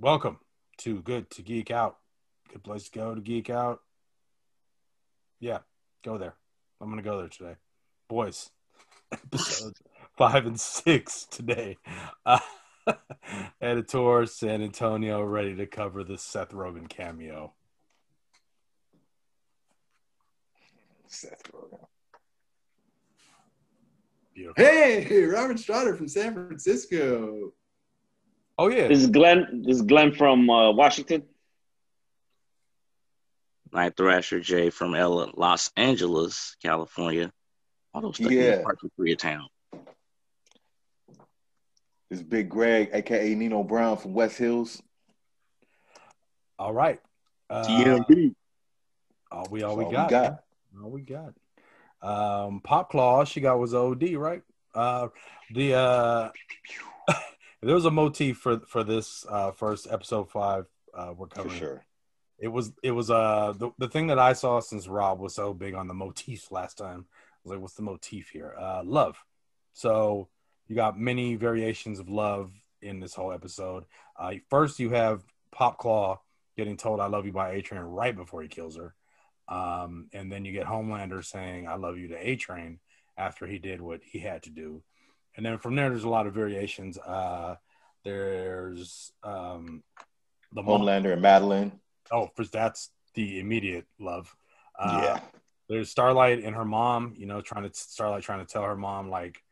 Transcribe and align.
Welcome 0.00 0.38
to 0.78 1.00
Good 1.02 1.30
to 1.30 1.42
Geek 1.42 1.70
Out. 1.70 1.98
Good 2.52 2.64
place 2.64 2.88
to 2.88 2.98
go 2.98 3.14
to 3.14 3.20
geek 3.20 3.48
out. 3.48 3.80
Yeah, 5.38 5.58
go 6.04 6.18
there. 6.18 6.34
I'm 6.80 6.90
gonna 6.90 7.00
go 7.00 7.18
there 7.18 7.28
today, 7.28 7.54
boys. 8.08 8.50
Episodes 9.12 9.80
five 10.18 10.46
and 10.46 10.58
six 10.58 11.26
today. 11.30 11.76
Uh, 12.26 12.40
Editor 13.60 14.26
San 14.26 14.62
Antonio 14.62 15.22
ready 15.22 15.54
to 15.54 15.66
cover 15.66 16.02
the 16.02 16.18
Seth 16.18 16.50
Rogen 16.50 16.88
cameo. 16.88 17.52
Seth 21.06 21.52
Rogen. 21.52 21.86
Beautiful. 24.34 24.64
Hey, 24.64 25.22
Robert 25.22 25.58
Strader 25.58 25.96
from 25.96 26.08
San 26.08 26.34
Francisco. 26.34 27.52
Oh 28.56 28.68
yeah, 28.68 28.88
This 28.88 29.00
is 29.00 29.08
Glenn. 29.08 29.62
This 29.66 29.76
is 29.76 29.82
Glenn 29.82 30.12
from 30.12 30.48
uh, 30.48 30.70
Washington. 30.72 31.24
Night 33.72 33.96
Thrasher 33.96 34.38
J 34.40 34.70
from 34.70 34.94
L- 34.94 35.32
Los 35.36 35.70
Angeles, 35.76 36.56
California. 36.62 37.32
All 37.92 38.02
those 38.02 38.16
stuck 38.16 38.30
in 38.30 38.38
Yeah. 38.38 38.56
the 38.58 38.62
parts 38.62 38.84
of 38.84 38.90
Koreatown. 38.98 39.46
This 42.10 42.20
is 42.20 42.22
Big 42.22 42.48
Greg, 42.48 42.90
aka 42.92 43.34
Nino 43.34 43.64
Brown 43.64 43.96
from 43.96 44.14
West 44.14 44.38
Hills. 44.38 44.80
all 46.58 46.72
right. 46.72 47.00
Uh, 47.50 47.66
TMB. 47.66 48.34
all 49.32 49.48
we 49.50 49.62
all 49.64 49.76
That's 49.76 49.88
we 49.88 49.92
got. 49.92 50.44
All 50.82 50.90
we 50.90 51.02
got. 51.02 51.34
Um, 52.02 52.60
Pop 52.60 52.90
Claw, 52.90 53.24
she 53.24 53.40
got 53.40 53.58
was 53.58 53.74
OD, 53.74 54.14
right? 54.14 54.42
Uh, 54.74 55.08
the 55.52 55.74
uh, 55.74 56.30
there 57.64 57.74
was 57.74 57.84
a 57.84 57.90
motif 57.90 58.38
for 58.38 58.60
for 58.60 58.84
this 58.84 59.24
uh, 59.28 59.52
first 59.52 59.86
episode 59.90 60.30
five. 60.30 60.66
Uh, 60.92 61.12
we're 61.16 61.26
For 61.28 61.34
covering. 61.36 61.58
sure. 61.58 61.84
It 62.38 62.48
was 62.48 62.72
it 62.82 62.90
was 62.90 63.10
uh 63.10 63.54
the, 63.56 63.70
the 63.78 63.88
thing 63.88 64.08
that 64.08 64.18
I 64.18 64.32
saw 64.32 64.60
since 64.60 64.88
Rob 64.88 65.20
was 65.20 65.34
so 65.34 65.54
big 65.54 65.74
on 65.74 65.88
the 65.88 65.94
motifs 65.94 66.50
last 66.50 66.78
time. 66.78 67.06
I 67.08 67.38
was 67.44 67.50
like, 67.52 67.60
what's 67.60 67.74
the 67.74 67.82
motif 67.82 68.30
here? 68.30 68.54
Uh, 68.58 68.82
love. 68.84 69.16
So 69.72 70.28
you 70.66 70.76
got 70.76 70.98
many 70.98 71.36
variations 71.36 71.98
of 72.00 72.08
love 72.08 72.52
in 72.80 73.00
this 73.00 73.14
whole 73.14 73.32
episode. 73.32 73.84
Uh, 74.18 74.34
first, 74.48 74.78
you 74.78 74.90
have 74.90 75.22
Pop 75.52 75.78
Claw 75.78 76.20
getting 76.56 76.76
told 76.76 77.00
"I 77.00 77.06
love 77.06 77.26
you" 77.26 77.32
by 77.32 77.52
A 77.52 77.62
Train 77.62 77.80
right 77.82 78.14
before 78.14 78.42
he 78.42 78.48
kills 78.48 78.76
her, 78.76 78.94
um, 79.48 80.08
and 80.12 80.30
then 80.30 80.44
you 80.44 80.52
get 80.52 80.66
Homelander 80.66 81.24
saying 81.24 81.68
"I 81.68 81.76
love 81.76 81.98
you" 81.98 82.08
to 82.08 82.28
A 82.28 82.36
Train 82.36 82.80
after 83.16 83.46
he 83.46 83.58
did 83.58 83.80
what 83.80 84.00
he 84.04 84.18
had 84.18 84.42
to 84.44 84.50
do, 84.50 84.82
and 85.36 85.44
then 85.44 85.58
from 85.58 85.74
there, 85.74 85.90
there's 85.90 86.04
a 86.04 86.08
lot 86.08 86.26
of 86.26 86.34
variations. 86.34 86.98
Uh, 86.98 87.56
there's 88.04 89.12
um, 89.22 89.82
the 90.52 90.62
mom- 90.62 90.82
Homelander 90.82 91.12
and 91.12 91.22
Madeline. 91.22 91.72
Oh, 92.10 92.28
first 92.36 92.52
that's 92.52 92.90
the 93.14 93.40
immediate 93.40 93.86
love. 93.98 94.34
Uh, 94.78 95.00
yeah. 95.02 95.20
There's 95.68 95.90
Starlight 95.90 96.44
and 96.44 96.54
her 96.54 96.64
mom. 96.64 97.14
You 97.16 97.26
know, 97.26 97.40
trying 97.40 97.68
to 97.68 97.74
Starlight 97.74 98.22
trying 98.22 98.44
to 98.44 98.52
tell 98.52 98.62
her 98.62 98.76
mom 98.76 99.08
like, 99.08 99.42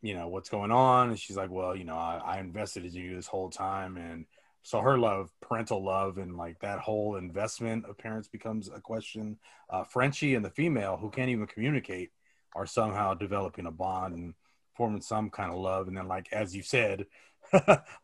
you 0.00 0.14
know, 0.14 0.28
what's 0.28 0.48
going 0.48 0.70
on, 0.70 1.10
and 1.10 1.18
she's 1.18 1.36
like, 1.36 1.50
well, 1.50 1.74
you 1.74 1.84
know, 1.84 1.96
I, 1.96 2.20
I 2.24 2.38
invested 2.38 2.84
in 2.84 2.92
you 2.92 3.16
this 3.16 3.26
whole 3.26 3.50
time, 3.50 3.96
and 3.96 4.26
so 4.62 4.80
her 4.80 4.98
love, 4.98 5.30
parental 5.40 5.84
love, 5.84 6.18
and 6.18 6.36
like 6.36 6.60
that 6.60 6.78
whole 6.78 7.16
investment 7.16 7.84
of 7.86 7.98
parents 7.98 8.28
becomes 8.28 8.68
a 8.68 8.80
question. 8.80 9.38
Uh, 9.68 9.82
Frenchie 9.82 10.34
and 10.34 10.44
the 10.44 10.50
female 10.50 10.96
who 10.96 11.10
can't 11.10 11.30
even 11.30 11.46
communicate 11.46 12.10
are 12.54 12.66
somehow 12.66 13.14
developing 13.14 13.66
a 13.66 13.70
bond 13.70 14.14
and 14.14 14.34
some 15.00 15.30
kind 15.30 15.52
of 15.52 15.58
love, 15.58 15.88
and 15.88 15.96
then 15.96 16.08
like 16.08 16.32
as 16.32 16.54
you 16.54 16.62
said, 16.62 17.06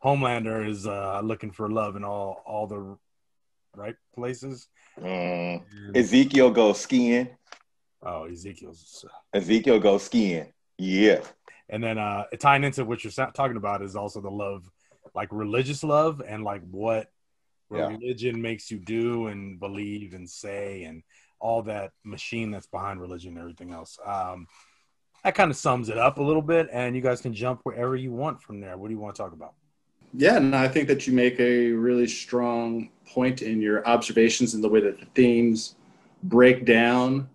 Homelander 0.03 0.67
is 0.67 0.85
uh, 0.87 1.21
looking 1.23 1.51
for 1.51 1.69
love 1.69 1.95
in 1.95 2.03
all 2.03 2.41
all 2.45 2.67
the 2.67 2.97
right 3.75 3.95
places. 4.15 4.67
Mm. 4.99 5.61
And- 5.87 5.97
Ezekiel 5.97 6.51
goes 6.51 6.79
skiing. 6.79 7.29
oh, 8.03 8.25
Ezekiel's. 8.25 9.05
Ezekiel 9.33 9.79
goes 9.79 10.03
skiing. 10.03 10.53
Yeah. 10.77 11.21
And 11.69 11.83
then 11.83 11.97
uh, 11.97 12.25
tying 12.39 12.63
into 12.63 12.85
what 12.85 13.03
you're 13.03 13.11
talking 13.33 13.57
about 13.57 13.81
is 13.81 13.95
also 13.95 14.21
the 14.21 14.29
love, 14.29 14.69
like 15.15 15.29
religious 15.31 15.83
love, 15.83 16.21
and 16.25 16.43
like 16.43 16.61
what 16.69 17.11
Yeah. 17.71 17.87
religion 17.87 18.41
makes 18.41 18.69
you 18.71 18.79
do 18.79 19.27
and 19.27 19.59
believe 19.59 20.13
and 20.13 20.29
say, 20.29 20.83
and 20.83 21.03
all 21.39 21.63
that 21.63 21.91
machine 22.03 22.51
that's 22.51 22.67
behind 22.67 23.01
religion 23.01 23.31
and 23.31 23.39
everything 23.39 23.71
else. 23.73 23.97
Um, 24.05 24.47
that 25.25 25.33
kind 25.33 25.49
of 25.49 25.57
sums 25.57 25.89
it 25.89 25.97
up 25.97 26.19
a 26.19 26.21
little 26.21 26.41
bit, 26.41 26.69
and 26.71 26.95
you 26.95 27.01
guys 27.01 27.19
can 27.19 27.33
jump 27.33 27.59
wherever 27.63 27.95
you 27.95 28.11
want 28.11 28.39
from 28.39 28.61
there. 28.61 28.77
What 28.77 28.89
do 28.89 28.93
you 28.93 28.99
want 28.99 29.15
to 29.15 29.21
talk 29.23 29.33
about? 29.33 29.55
Yeah, 30.13 30.37
and 30.37 30.55
I 30.55 30.67
think 30.67 30.87
that 30.87 31.07
you 31.07 31.13
make 31.13 31.39
a 31.39 31.71
really 31.71 32.05
strong 32.05 32.91
point 33.07 33.41
in 33.41 33.59
your 33.59 33.85
observations 33.87 34.53
and 34.53 34.63
the 34.63 34.69
way 34.69 34.81
that 34.81 34.99
the 34.99 35.07
themes 35.15 35.77
break 36.21 36.63
down. 36.63 37.27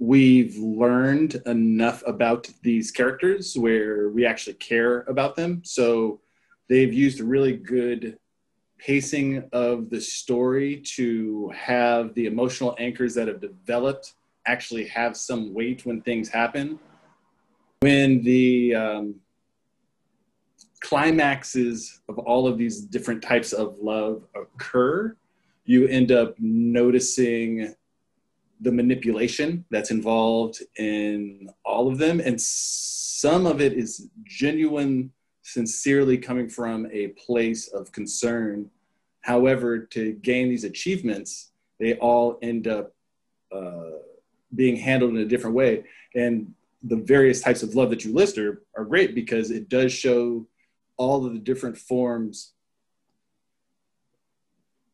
We've 0.00 0.56
learned 0.56 1.40
enough 1.46 2.02
about 2.04 2.50
these 2.62 2.90
characters 2.90 3.56
where 3.56 4.08
we 4.08 4.26
actually 4.26 4.54
care 4.54 5.02
about 5.02 5.36
them. 5.36 5.62
So 5.64 6.18
they've 6.68 6.92
used 6.92 7.20
really 7.20 7.56
good 7.56 8.18
pacing 8.76 9.48
of 9.52 9.88
the 9.88 10.00
story 10.00 10.82
to 10.96 11.52
have 11.54 12.12
the 12.14 12.26
emotional 12.26 12.74
anchors 12.80 13.14
that 13.14 13.28
have 13.28 13.40
developed 13.40 14.14
actually 14.46 14.86
have 14.86 15.16
some 15.16 15.54
weight 15.54 15.86
when 15.86 16.00
things 16.02 16.28
happen. 16.28 16.80
When 17.80 18.22
the 18.22 18.74
um, 18.74 19.14
climaxes 20.80 22.02
of 22.10 22.18
all 22.18 22.46
of 22.46 22.58
these 22.58 22.82
different 22.82 23.22
types 23.22 23.54
of 23.54 23.76
love 23.80 24.22
occur, 24.34 25.16
you 25.64 25.86
end 25.86 26.12
up 26.12 26.34
noticing 26.38 27.74
the 28.60 28.70
manipulation 28.70 29.64
that's 29.70 29.90
involved 29.90 30.62
in 30.76 31.48
all 31.64 31.88
of 31.88 31.96
them. 31.96 32.20
And 32.20 32.38
some 32.38 33.46
of 33.46 33.62
it 33.62 33.72
is 33.72 34.10
genuine, 34.24 35.10
sincerely 35.40 36.18
coming 36.18 36.50
from 36.50 36.86
a 36.92 37.08
place 37.08 37.68
of 37.68 37.92
concern. 37.92 38.68
However, 39.22 39.78
to 39.78 40.12
gain 40.12 40.50
these 40.50 40.64
achievements, 40.64 41.52
they 41.78 41.94
all 41.94 42.38
end 42.42 42.68
up 42.68 42.92
uh, 43.50 44.00
being 44.54 44.76
handled 44.76 45.12
in 45.12 45.18
a 45.22 45.24
different 45.24 45.56
way. 45.56 45.84
And 46.14 46.52
the 46.82 46.96
various 46.96 47.42
types 47.42 47.62
of 47.62 47.74
love 47.74 47.90
that 47.90 48.04
you 48.04 48.12
list 48.12 48.38
are, 48.38 48.62
are 48.76 48.84
great 48.84 49.14
because 49.14 49.50
it 49.50 49.68
does 49.68 49.92
show 49.92 50.46
all 50.96 51.24
of 51.26 51.32
the 51.32 51.38
different 51.38 51.76
forms. 51.76 52.52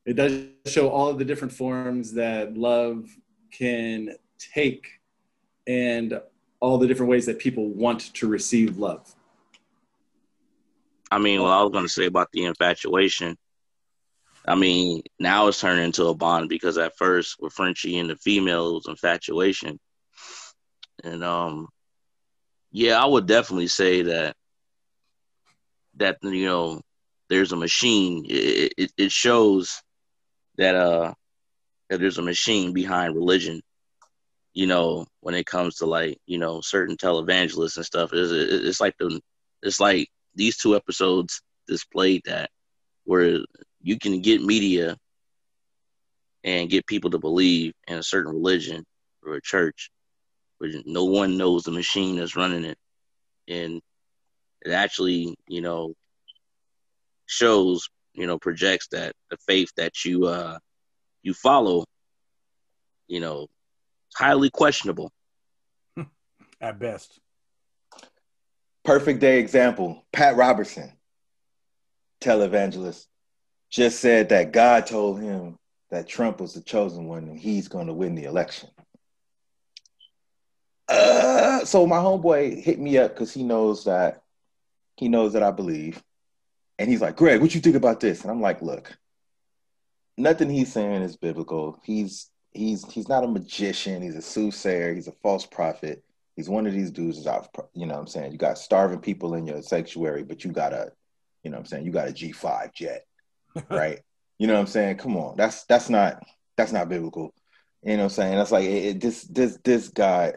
It 0.05 0.15
does 0.15 0.47
show 0.67 0.89
all 0.89 1.09
of 1.09 1.19
the 1.19 1.25
different 1.25 1.53
forms 1.53 2.13
that 2.15 2.57
love 2.57 3.09
can 3.51 4.15
take 4.39 4.89
and 5.67 6.21
all 6.61 6.79
the 6.79 6.87
different 6.87 7.11
ways 7.11 7.27
that 7.27 7.39
people 7.39 7.69
want 7.69 8.13
to 8.15 8.29
receive 8.29 8.79
love. 8.79 9.15
I 11.11 11.19
mean, 11.19 11.43
what 11.43 11.51
I 11.51 11.63
was 11.63 11.73
going 11.73 11.85
to 11.85 11.89
say 11.89 12.07
about 12.07 12.33
the 12.33 12.45
infatuation. 12.45 13.37
I 14.47 14.55
mean, 14.55 15.03
now 15.19 15.49
it's 15.49 15.61
turning 15.61 15.85
into 15.85 16.07
a 16.07 16.15
bond 16.15 16.49
because 16.49 16.79
at 16.79 16.97
first 16.97 17.37
with 17.41 17.53
Frenchie 17.53 17.99
and 17.99 18.11
the 18.11 18.17
female, 18.17 18.69
it 18.69 18.75
was 18.75 18.89
infatuation. 18.89 19.79
And 21.05 21.23
um, 21.23 21.69
yeah, 22.77 23.03
I 23.03 23.07
would 23.07 23.25
definitely 23.27 23.69
say 23.69 24.03
that 24.03 24.37
that 25.95 26.19
you 26.23 26.45
know 26.45 26.83
there's 27.31 27.53
a 27.53 27.57
machine. 27.57 28.27
It 28.29 28.75
it, 28.77 28.93
it 28.99 29.13
shows 29.13 29.81
that 30.59 30.75
uh 30.75 31.15
that 31.89 32.01
there's 32.01 32.19
a 32.19 32.23
machine 32.23 32.75
behind 32.75 33.15
religion. 33.15 33.63
You 34.53 34.67
know, 34.67 35.07
when 35.21 35.35
it 35.35 35.47
comes 35.47 35.77
to 35.77 35.87
like 35.87 36.19
you 36.27 36.37
know 36.37 36.61
certain 36.61 36.99
televangelists 36.99 37.79
and 37.79 37.87
stuff, 37.87 38.11
it's, 38.13 38.31
it's 38.31 38.81
like 38.81 38.95
the 38.99 39.23
it's 39.63 39.81
like 39.81 40.11
these 40.35 40.59
two 40.59 40.77
episodes 40.77 41.41
displayed 41.67 42.21
that 42.27 42.51
where 43.05 43.39
you 43.81 43.99
can 43.99 44.21
get 44.21 44.43
media 44.43 44.99
and 46.45 46.69
get 46.69 46.87
people 46.87 47.09
to 47.13 47.19
believe 47.19 47.73
in 47.89 47.97
a 47.97 48.03
certain 48.03 48.35
religion 48.35 48.85
or 49.25 49.37
a 49.37 49.41
church, 49.41 49.91
but 50.61 50.71
no 50.85 51.05
one 51.05 51.37
knows 51.37 51.65
the 51.65 51.71
machine 51.71 52.17
that's 52.17 52.37
running 52.37 52.65
it, 52.65 52.79
and 53.49 53.81
it 54.63 54.71
actually, 54.71 55.37
you 55.49 55.61
know, 55.61 55.95
shows, 57.27 57.89
you 58.15 58.27
know, 58.27 58.39
projects 58.39 58.89
that 58.93 59.15
the 59.31 59.37
faith 59.47 59.71
that 59.77 60.05
you 60.05 60.27
uh 60.27 60.59
you 61.23 61.35
follow, 61.35 61.85
you 63.09 63.21
know, 63.21 63.47
highly 64.15 64.51
questionable. 64.51 65.13
At 66.61 66.79
best, 66.79 67.21
Perfect 68.87 69.19
day 69.19 69.41
example. 69.41 70.07
Pat 70.13 70.37
Robertson, 70.37 70.93
televangelist, 72.21 73.07
just 73.69 73.99
said 73.99 74.29
that 74.29 74.53
God 74.53 74.87
told 74.87 75.21
him 75.21 75.59
that 75.91 76.07
Trump 76.09 76.41
was 76.41 76.55
the 76.55 76.61
chosen 76.61 77.07
one 77.07 77.25
and 77.25 77.37
he's 77.37 77.67
going 77.67 77.89
to 77.89 77.93
win 77.93 78.15
the 78.15 78.25
election. 78.27 78.69
Uh, 80.89 81.65
so 81.65 81.87
my 81.87 81.99
homeboy 81.99 82.63
hit 82.63 82.79
me 82.79 82.99
up 82.99 83.15
because 83.15 83.33
he 83.33 83.43
knows 83.43 83.85
that 83.85 84.23
he 84.97 85.09
knows 85.09 85.33
that 85.35 85.43
I 85.43 85.51
believe. 85.51 86.03
and 86.79 86.89
he's 86.91 87.01
like, 87.01 87.17
Greg, 87.17 87.41
what 87.41 87.55
you 87.55 87.61
think 87.61 87.77
about 87.77 88.01
this? 88.01 88.23
And 88.23 88.31
I'm 88.31 88.41
like, 88.41 88.63
look, 88.63 88.97
nothing 90.17 90.51
he's 90.51 90.73
saying 90.73 91.03
is 91.03 91.17
biblical. 91.17 91.81
He's 91.85 92.31
he's 92.53 92.85
he's 92.93 93.09
not 93.09 93.25
a 93.25 93.29
magician. 93.29 94.03
He's 94.03 94.17
a 94.17 94.23
soothsayer. 94.23 94.95
He's 94.95 95.09
a 95.09 95.13
false 95.13 95.47
prophet. 95.47 96.05
He's 96.37 96.49
one 96.49 96.67
of 96.67 96.73
these 96.75 96.91
dudes 96.91 97.19
is 97.19 97.27
out. 97.27 97.49
You 97.73 97.87
know 97.87 97.95
what 97.95 98.01
I'm 98.01 98.07
saying? 98.07 98.33
You 98.33 98.39
got 98.39 98.59
starving 98.59 99.01
people 99.01 99.35
in 99.35 99.47
your 99.47 99.63
sanctuary, 99.63 100.23
but 100.23 100.45
you 100.45 100.53
got 100.53 100.75
a, 100.75 100.93
you 101.43 101.51
know 101.51 101.57
what 101.57 101.61
I'm 101.63 101.67
saying? 101.67 101.87
You 101.87 101.93
got 101.93 102.09
a 102.09 102.13
G5 102.13 102.75
jet, 102.75 103.07
right? 103.71 104.01
you 104.39 104.47
know 104.47 104.55
what 104.55 104.61
I'm 104.61 104.67
saying? 104.67 104.99
Come 104.99 105.17
on, 105.17 105.37
that's 105.37 105.65
that's 105.65 105.89
not 105.89 106.23
that's 106.57 106.73
not 106.73 106.89
biblical. 106.89 107.35
You 107.83 107.93
know 107.93 107.99
what 107.99 108.05
I'm 108.05 108.11
saying? 108.11 108.37
That's 108.37 108.53
like 108.53 108.65
it, 108.65 108.85
it, 108.85 109.01
this 109.01 109.23
this 109.25 109.59
this 109.65 109.89
guy. 109.89 110.35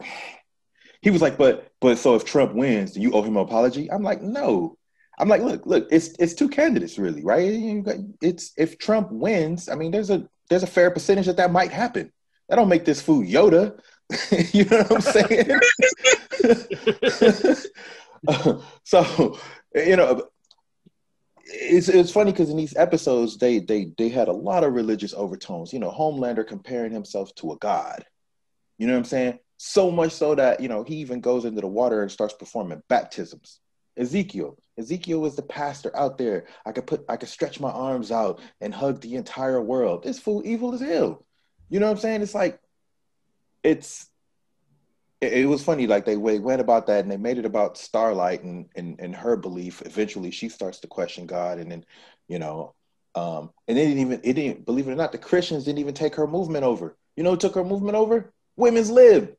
He 1.01 1.11
was 1.11 1.21
like, 1.21 1.37
but 1.37 1.71
but 1.79 1.97
so 1.97 2.15
if 2.15 2.25
Trump 2.25 2.53
wins, 2.53 2.91
do 2.93 3.01
you 3.01 3.11
owe 3.13 3.21
him 3.21 3.37
an 3.37 3.43
apology? 3.43 3.91
I'm 3.91 4.03
like, 4.03 4.21
no. 4.21 4.77
I'm 5.17 5.27
like, 5.27 5.41
look, 5.41 5.65
look, 5.65 5.87
it's 5.91 6.09
it's 6.19 6.33
two 6.33 6.49
candidates 6.49 6.97
really, 6.97 7.23
right? 7.23 7.83
It's 8.21 8.53
if 8.57 8.77
Trump 8.77 9.11
wins, 9.11 9.69
I 9.69 9.75
mean, 9.75 9.91
there's 9.91 10.09
a 10.09 10.27
there's 10.49 10.63
a 10.63 10.67
fair 10.67 10.91
percentage 10.91 11.25
that 11.27 11.37
that 11.37 11.51
might 11.51 11.71
happen. 11.71 12.11
That 12.47 12.55
don't 12.55 12.69
make 12.69 12.85
this 12.85 13.01
food 13.01 13.27
Yoda. 13.27 13.79
you 14.53 14.65
know 14.65 14.83
what 14.83 14.91
I'm 14.91 15.01
saying? 15.01 15.59
so, 18.83 19.37
you 19.75 19.95
know, 19.95 20.23
it's 21.45 21.89
it's 21.89 22.11
funny 22.11 22.31
because 22.31 22.49
in 22.49 22.57
these 22.57 22.75
episodes 22.75 23.37
they 23.37 23.59
they 23.59 23.91
they 23.97 24.09
had 24.09 24.27
a 24.27 24.33
lot 24.33 24.63
of 24.63 24.73
religious 24.73 25.13
overtones. 25.13 25.73
You 25.73 25.79
know, 25.79 25.91
Homelander 25.91 26.47
comparing 26.47 26.91
himself 26.91 27.33
to 27.35 27.51
a 27.51 27.57
god. 27.57 28.05
You 28.77 28.87
know 28.87 28.93
what 28.93 28.99
I'm 28.99 29.05
saying? 29.05 29.39
So 29.61 29.91
much 29.91 30.13
so 30.13 30.35
that 30.35 30.61
you 30.61 30.69
know 30.69 30.83
he 30.83 30.95
even 30.95 31.19
goes 31.19 31.44
into 31.44 31.59
the 31.59 31.67
water 31.67 32.01
and 32.01 32.09
starts 32.09 32.33
performing 32.33 32.81
baptisms. 32.88 33.59
Ezekiel, 33.97 34.57
Ezekiel 34.77 35.19
was 35.19 35.35
the 35.35 35.41
pastor 35.41 35.91
out 35.97 36.17
there. 36.17 36.45
I 36.65 36.71
could 36.71 36.88
put 36.88 37.03
I 37.09 37.17
could 37.17 37.27
stretch 37.27 37.59
my 37.59 37.69
arms 37.69 38.09
out 38.09 38.39
and 38.61 38.73
hug 38.73 39.01
the 39.01 39.15
entire 39.15 39.61
world. 39.61 40.03
This 40.03 40.17
fool 40.17 40.41
evil 40.45 40.73
as 40.73 40.79
hell. 40.79 41.25
You 41.69 41.81
know 41.81 41.88
what 41.88 41.91
I'm 41.91 41.97
saying? 41.97 42.21
It's 42.21 42.33
like 42.33 42.61
it's 43.61 44.07
it, 45.19 45.33
it 45.33 45.45
was 45.45 45.61
funny, 45.61 45.88
like 45.88 46.06
they, 46.06 46.15
went 46.15 46.61
about 46.61 46.88
that 46.88 47.01
and 47.01 47.11
they 47.11 47.17
made 47.17 47.38
it 47.38 47.45
about 47.45 47.77
Starlight 47.77 48.44
and, 48.44 48.67
and 48.77 48.97
and 49.00 49.13
her 49.13 49.35
belief. 49.35 49.81
Eventually 49.85 50.31
she 50.31 50.47
starts 50.47 50.79
to 50.79 50.88
question 50.88 51.25
God 51.25 51.59
and 51.59 51.69
then, 51.69 51.85
you 52.29 52.39
know, 52.39 52.75
um, 53.15 53.51
and 53.67 53.77
they 53.77 53.85
didn't 53.85 54.00
even 54.00 54.21
it 54.23 54.33
didn't 54.33 54.65
believe 54.65 54.88
it 54.88 54.91
or 54.91 54.95
not, 54.95 55.11
the 55.11 55.17
Christians 55.17 55.65
didn't 55.65 55.79
even 55.79 55.94
take 55.94 56.15
her 56.15 56.27
movement 56.27 56.63
over. 56.63 56.95
You 57.17 57.23
know 57.23 57.31
who 57.31 57.38
took 57.38 57.56
her 57.56 57.65
movement 57.65 57.97
over? 57.97 58.31
Women's 58.56 58.89
Lib. 58.89 59.35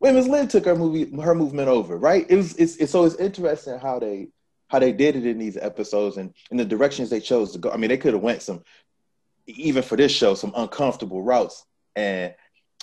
Women's 0.00 0.28
Lib 0.28 0.48
took 0.48 0.64
her 0.66 0.76
movie 0.76 1.10
her 1.20 1.34
movement 1.34 1.68
over, 1.68 1.96
right? 1.96 2.26
It 2.28 2.36
was 2.36 2.54
it's, 2.56 2.76
it's 2.76 2.92
so 2.92 3.04
it's 3.04 3.16
interesting 3.16 3.78
how 3.78 3.98
they 3.98 4.28
how 4.68 4.78
they 4.78 4.92
did 4.92 5.16
it 5.16 5.26
in 5.26 5.38
these 5.38 5.56
episodes 5.56 6.16
and 6.16 6.34
in 6.50 6.56
the 6.56 6.64
directions 6.64 7.08
they 7.08 7.20
chose 7.20 7.52
to 7.52 7.58
go. 7.58 7.70
I 7.70 7.76
mean, 7.76 7.88
they 7.88 7.96
could 7.96 8.14
have 8.14 8.22
went 8.22 8.42
some 8.42 8.62
even 9.46 9.82
for 9.82 9.96
this 9.96 10.12
show 10.12 10.34
some 10.34 10.52
uncomfortable 10.56 11.22
routes 11.22 11.64
and 11.94 12.34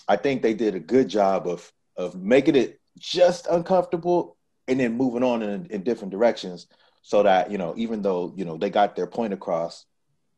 I 0.07 0.15
think 0.15 0.42
they 0.42 0.54
did 0.54 0.75
a 0.75 0.80
good 0.80 1.10
job 1.10 1.48
of 1.48 1.71
of 1.98 2.15
making 2.15 2.56
it 2.56 2.80
just 2.98 3.48
uncomfortable 3.48 4.38
and 4.68 4.80
then 4.80 4.98
moving 4.98 5.24
on 5.24 5.44
in, 5.44 5.65
in 5.68 5.83
different 5.83 6.12
directions 6.12 6.68
so 7.01 7.24
that 7.24 7.51
you 7.51 7.57
know 7.57 7.74
even 7.77 8.01
though 8.01 8.33
you 8.36 8.45
know 8.45 8.57
they 8.57 8.69
got 8.69 8.95
their 8.95 9.07
point 9.07 9.33
across 9.33 9.86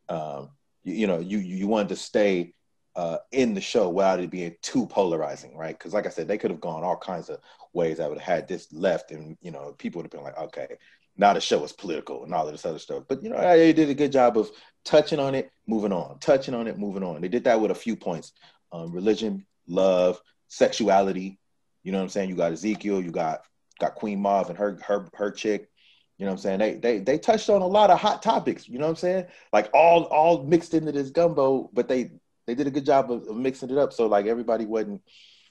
um, 0.10 0.50
you, 0.84 0.94
you, 0.94 1.08
know 1.08 1.20
you 1.20 1.38
you 1.38 1.68
wanted 1.68 1.90
to 1.90 1.96
stay 1.96 2.54
uh, 2.96 3.18
in 3.32 3.54
the 3.54 3.62
show 3.62 3.90
without 3.90 4.20
it 4.20 4.30
being 4.30 4.56
too 4.62 4.86
polarizing 4.88 5.56
right 5.58 5.78
because 5.78 5.94
like 5.94 6.06
i 6.06 6.10
said 6.10 6.28
they 6.28 6.38
could 6.38 6.52
have 6.52 6.62
gone 6.62 6.84
all 6.84 6.98
kinds 6.98 7.30
of 7.30 7.40
ways 7.74 8.00
I 8.00 8.08
would 8.08 8.20
have 8.20 8.36
had 8.38 8.48
this 8.48 8.72
left 8.72 9.12
and 9.12 9.38
you 9.42 9.52
know 9.52 9.76
people 9.78 10.00
would 10.00 10.06
have 10.06 10.12
been 10.12 10.24
like 10.24 10.38
okay 10.38 10.78
now 11.18 11.34
the 11.34 11.42
show 11.42 11.62
is 11.66 11.74
political 11.74 12.24
and 12.24 12.34
all 12.34 12.46
of 12.48 12.54
this 12.54 12.66
other 12.66 12.80
stuff 12.80 13.04
but 13.10 13.22
you 13.22 13.30
know 13.30 13.42
they 13.42 13.74
did 13.74 13.90
a 13.90 13.94
good 13.94 14.14
job 14.14 14.38
of 14.38 14.50
touching 14.86 15.20
on 15.20 15.36
it 15.36 15.52
moving 15.68 15.92
on 15.92 16.18
touching 16.20 16.54
on 16.54 16.68
it 16.68 16.80
moving 16.80 17.04
on 17.04 17.20
they 17.20 17.28
did 17.28 17.44
that 17.44 17.60
with 17.60 17.72
a 17.72 17.76
few 17.76 17.98
points 17.98 18.32
um, 18.72 18.94
religion 18.94 19.46
love 19.68 20.22
sexuality 20.48 21.38
you 21.86 21.92
know 21.92 22.00
what 22.00 22.06
I'm 22.06 22.10
saying? 22.10 22.30
You 22.30 22.36
got 22.36 22.52
Ezekiel, 22.52 23.02
you 23.02 23.12
got 23.12 23.44
got 23.80 23.96
Queen 23.96 24.22
Maeve 24.22 24.50
and 24.50 24.58
her 24.58 24.78
her 24.84 25.08
her 25.14 25.32
chick. 25.32 25.70
You 26.18 26.26
know 26.26 26.32
what 26.32 26.40
I'm 26.40 26.42
saying? 26.42 26.60
They 26.60 26.74
they 26.74 27.00
they 27.00 27.18
touched 27.20 27.50
on 27.50 27.62
a 27.62 27.68
lot 27.68 27.92
of 27.92 28.00
hot 28.00 28.24
topics. 28.24 28.68
You 28.68 28.80
know 28.80 28.86
what 28.86 28.92
I'm 28.92 28.96
saying? 28.96 29.26
Like 29.54 29.70
all 29.72 30.06
all 30.06 30.44
mixed 30.44 30.74
into 30.74 30.92
this 30.92 31.12
gumbo, 31.12 31.70
but 31.74 31.88
they 31.88 32.12
they 32.48 32.56
did 32.56 32.68
a 32.68 32.72
good 32.72 32.86
job 32.86 33.12
of, 33.12 33.28
of 33.28 33.36
mixing 33.36 33.70
it 33.70 33.78
up 33.78 33.94
so 33.94 34.08
like 34.08 34.26
everybody 34.26 34.66
wasn't 34.66 35.02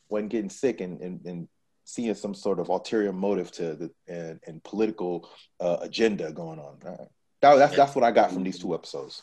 wasn't 0.08 0.30
getting 0.30 0.50
sick 0.50 0.80
and 0.80 1.00
and, 1.00 1.24
and 1.26 1.48
seeing 1.84 2.14
some 2.14 2.34
sort 2.34 2.58
of 2.58 2.68
ulterior 2.68 3.12
motive 3.12 3.52
to 3.52 3.74
the 3.74 3.90
and, 4.08 4.40
and 4.46 4.62
political 4.64 5.28
uh, 5.60 5.76
agenda 5.80 6.32
going 6.32 6.58
on. 6.58 6.78
Right. 6.82 7.08
That, 7.42 7.56
that's 7.56 7.76
that's 7.76 7.94
what 7.94 8.04
I 8.04 8.10
got 8.10 8.32
from 8.32 8.42
these 8.42 8.58
two 8.58 8.74
episodes. 8.74 9.22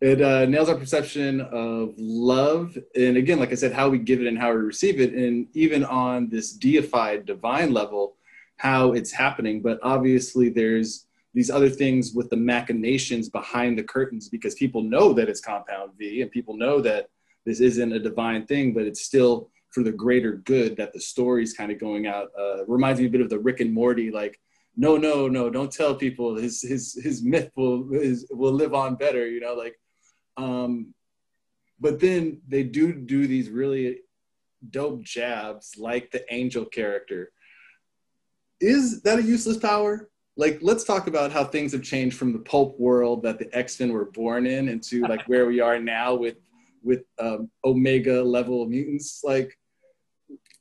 It 0.00 0.20
uh, 0.20 0.44
nails 0.46 0.68
our 0.68 0.76
perception 0.76 1.40
of 1.40 1.94
love, 1.96 2.76
and 2.94 3.16
again, 3.16 3.38
like 3.38 3.52
I 3.52 3.54
said, 3.54 3.72
how 3.72 3.88
we 3.88 3.98
give 3.98 4.20
it 4.20 4.26
and 4.26 4.38
how 4.38 4.50
we 4.50 4.58
receive 4.58 5.00
it, 5.00 5.14
and 5.14 5.46
even 5.54 5.84
on 5.84 6.28
this 6.28 6.52
deified, 6.52 7.26
divine 7.26 7.72
level, 7.72 8.16
how 8.56 8.92
it's 8.92 9.10
happening. 9.10 9.62
But 9.62 9.78
obviously, 9.82 10.50
there's 10.50 11.06
these 11.34 11.50
other 11.50 11.68
things 11.68 12.14
with 12.14 12.30
the 12.30 12.36
machinations 12.36 13.28
behind 13.28 13.76
the 13.76 13.82
curtains 13.82 14.28
because 14.28 14.54
people 14.54 14.82
know 14.82 15.12
that 15.12 15.28
it's 15.28 15.40
compound 15.40 15.92
V, 15.98 16.22
and 16.22 16.30
people 16.30 16.56
know 16.56 16.80
that 16.80 17.08
this 17.44 17.60
isn't 17.60 17.92
a 17.92 17.98
divine 17.98 18.46
thing, 18.46 18.72
but 18.72 18.84
it's 18.84 19.02
still 19.02 19.50
for 19.70 19.82
the 19.82 19.92
greater 19.92 20.36
good 20.36 20.76
that 20.76 20.92
the 20.92 21.00
story's 21.00 21.52
kind 21.52 21.72
of 21.72 21.80
going 21.80 22.06
out. 22.06 22.28
Uh, 22.38 22.64
reminds 22.66 23.00
me 23.00 23.06
a 23.06 23.10
bit 23.10 23.20
of 23.20 23.28
the 23.28 23.38
Rick 23.38 23.60
and 23.60 23.74
Morty, 23.74 24.10
like 24.10 24.40
no, 24.76 24.96
no, 24.96 25.28
no, 25.28 25.50
don't 25.50 25.72
tell 25.72 25.94
people 25.94 26.36
his 26.36 26.62
his 26.62 26.94
his 27.02 27.22
myth 27.22 27.50
will 27.56 27.92
his, 27.92 28.26
will 28.30 28.52
live 28.52 28.74
on 28.74 28.94
better. 28.94 29.28
You 29.28 29.40
know, 29.40 29.54
like 29.54 29.76
um, 30.36 30.94
but 31.80 32.00
then 32.00 32.40
they 32.48 32.62
do 32.62 32.92
do 32.92 33.26
these 33.26 33.50
really 33.50 33.98
dope 34.70 35.02
jabs, 35.02 35.74
like 35.76 36.10
the 36.10 36.24
angel 36.32 36.64
character. 36.64 37.32
Is 38.60 39.02
that 39.02 39.18
a 39.18 39.22
useless 39.22 39.58
power? 39.58 40.08
Like, 40.36 40.58
let's 40.62 40.84
talk 40.84 41.06
about 41.06 41.30
how 41.30 41.44
things 41.44 41.72
have 41.72 41.82
changed 41.82 42.16
from 42.16 42.32
the 42.32 42.40
pulp 42.40 42.78
world 42.78 43.22
that 43.22 43.38
the 43.38 43.48
X 43.56 43.78
Men 43.78 43.92
were 43.92 44.06
born 44.06 44.46
in 44.46 44.68
into 44.68 45.02
like 45.02 45.22
where 45.26 45.46
we 45.46 45.60
are 45.60 45.78
now 45.78 46.14
with 46.14 46.36
with 46.82 47.04
um, 47.18 47.50
Omega 47.64 48.22
level 48.22 48.66
mutants. 48.66 49.20
Like, 49.24 49.56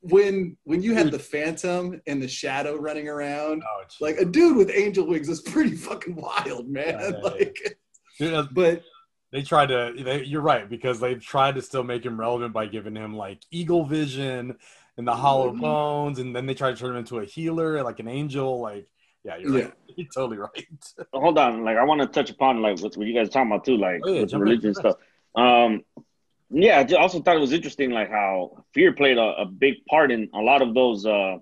when 0.01 0.57
when 0.63 0.81
you 0.81 0.93
had 0.93 1.11
the 1.11 1.19
Phantom 1.19 2.01
and 2.07 2.21
the 2.21 2.27
Shadow 2.27 2.75
running 2.75 3.07
around, 3.07 3.63
oh, 3.63 3.83
like 3.99 4.17
a 4.17 4.25
dude 4.25 4.57
with 4.57 4.69
angel 4.69 5.07
wings 5.07 5.29
is 5.29 5.41
pretty 5.41 5.75
fucking 5.75 6.15
wild, 6.15 6.69
man. 6.69 6.99
Yeah, 6.99 7.09
yeah, 7.11 7.17
like, 7.19 7.59
yeah. 8.19 8.43
but 8.51 8.83
they 9.33 9.41
tried 9.41 9.67
to 9.67 9.93
they, 9.97 10.23
you're 10.23 10.41
right 10.41 10.69
because 10.69 10.99
they 10.99 11.15
tried 11.15 11.55
to 11.55 11.61
still 11.61 11.83
make 11.83 12.05
him 12.05 12.19
relevant 12.19 12.53
by 12.53 12.67
giving 12.67 12.95
him 12.95 13.17
like 13.17 13.41
eagle 13.51 13.83
vision 13.83 14.55
and 14.97 15.07
the 15.07 15.15
hollow 15.15 15.49
mm-hmm. 15.49 15.61
bones 15.61 16.19
and 16.19 16.35
then 16.35 16.45
they 16.45 16.53
tried 16.53 16.75
to 16.75 16.79
turn 16.79 16.91
him 16.91 16.97
into 16.97 17.17
a 17.17 17.25
healer 17.25 17.81
like 17.81 17.99
an 17.99 18.07
angel 18.07 18.61
like 18.61 18.87
yeah 19.23 19.37
you're 19.37 19.57
yeah. 19.57 19.63
right 19.65 19.73
you're 19.95 20.07
totally 20.13 20.37
right 20.37 20.67
hold 21.13 21.37
on 21.37 21.63
like 21.63 21.77
i 21.77 21.83
want 21.83 22.01
to 22.01 22.07
touch 22.07 22.29
upon 22.29 22.61
like 22.61 22.79
what, 22.81 22.95
what 22.97 23.07
you 23.07 23.13
guys 23.13 23.27
are 23.27 23.31
talking 23.31 23.51
about 23.51 23.65
too 23.65 23.77
like 23.77 24.01
oh, 24.03 24.13
yeah, 24.13 24.21
with 24.21 24.33
religion 24.33 24.73
stuff 24.73 24.95
um 25.35 25.81
yeah 26.49 26.85
i 26.87 26.93
also 26.95 27.21
thought 27.21 27.35
it 27.35 27.39
was 27.39 27.53
interesting 27.53 27.91
like 27.91 28.09
how 28.09 28.63
fear 28.73 28.91
played 28.93 29.17
a, 29.17 29.41
a 29.41 29.45
big 29.45 29.85
part 29.85 30.11
in 30.11 30.29
a 30.33 30.39
lot 30.39 30.61
of 30.61 30.73
those 30.73 31.05
uh 31.05 31.37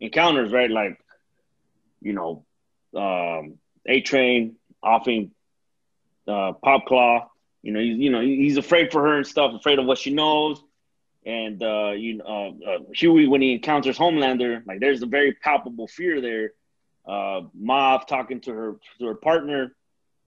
encounters 0.00 0.52
right 0.52 0.70
like 0.70 0.98
you 2.00 2.12
know 2.12 2.44
um 2.94 3.58
a 3.86 4.00
train 4.00 4.56
offing 4.82 5.30
uh, 6.28 6.52
Pop 6.52 6.86
Claw. 6.86 7.28
You 7.62 7.72
know, 7.72 7.80
he's 7.80 7.98
you 7.98 8.10
know 8.10 8.20
he's 8.20 8.56
afraid 8.56 8.92
for 8.92 9.02
her 9.02 9.16
and 9.16 9.26
stuff, 9.26 9.54
afraid 9.54 9.78
of 9.78 9.86
what 9.86 9.98
she 9.98 10.12
knows. 10.12 10.62
And 11.24 11.62
uh, 11.62 11.92
you 11.92 12.18
know, 12.18 12.24
uh, 12.64 12.70
uh, 12.70 12.78
Hughie 12.94 13.26
when 13.26 13.40
he 13.40 13.54
encounters 13.54 13.96
Homelander, 13.96 14.66
like 14.66 14.80
there's 14.80 15.02
a 15.02 15.06
very 15.06 15.32
palpable 15.32 15.88
fear 15.88 16.20
there. 16.20 16.52
Uh, 17.06 17.42
Maeve 17.54 18.06
talking 18.06 18.40
to 18.42 18.52
her 18.52 18.76
to 18.98 19.06
her 19.06 19.14
partner, 19.14 19.74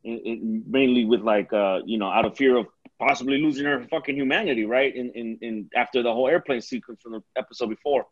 mainly 0.03 1.05
with 1.05 1.21
like 1.21 1.51
uh, 1.53 1.79
you 1.85 1.97
know 1.97 2.09
out 2.09 2.25
of 2.25 2.37
fear 2.37 2.57
of 2.57 2.67
possibly 2.99 3.39
losing 3.39 3.65
her 3.65 3.85
fucking 3.89 4.15
humanity, 4.15 4.65
right? 4.65 4.95
In 4.95 5.11
in, 5.11 5.37
in 5.41 5.69
after 5.75 6.03
the 6.03 6.13
whole 6.13 6.27
airplane 6.27 6.61
sequence 6.61 7.01
from 7.01 7.13
the 7.13 7.23
episode 7.35 7.69
before. 7.69 8.05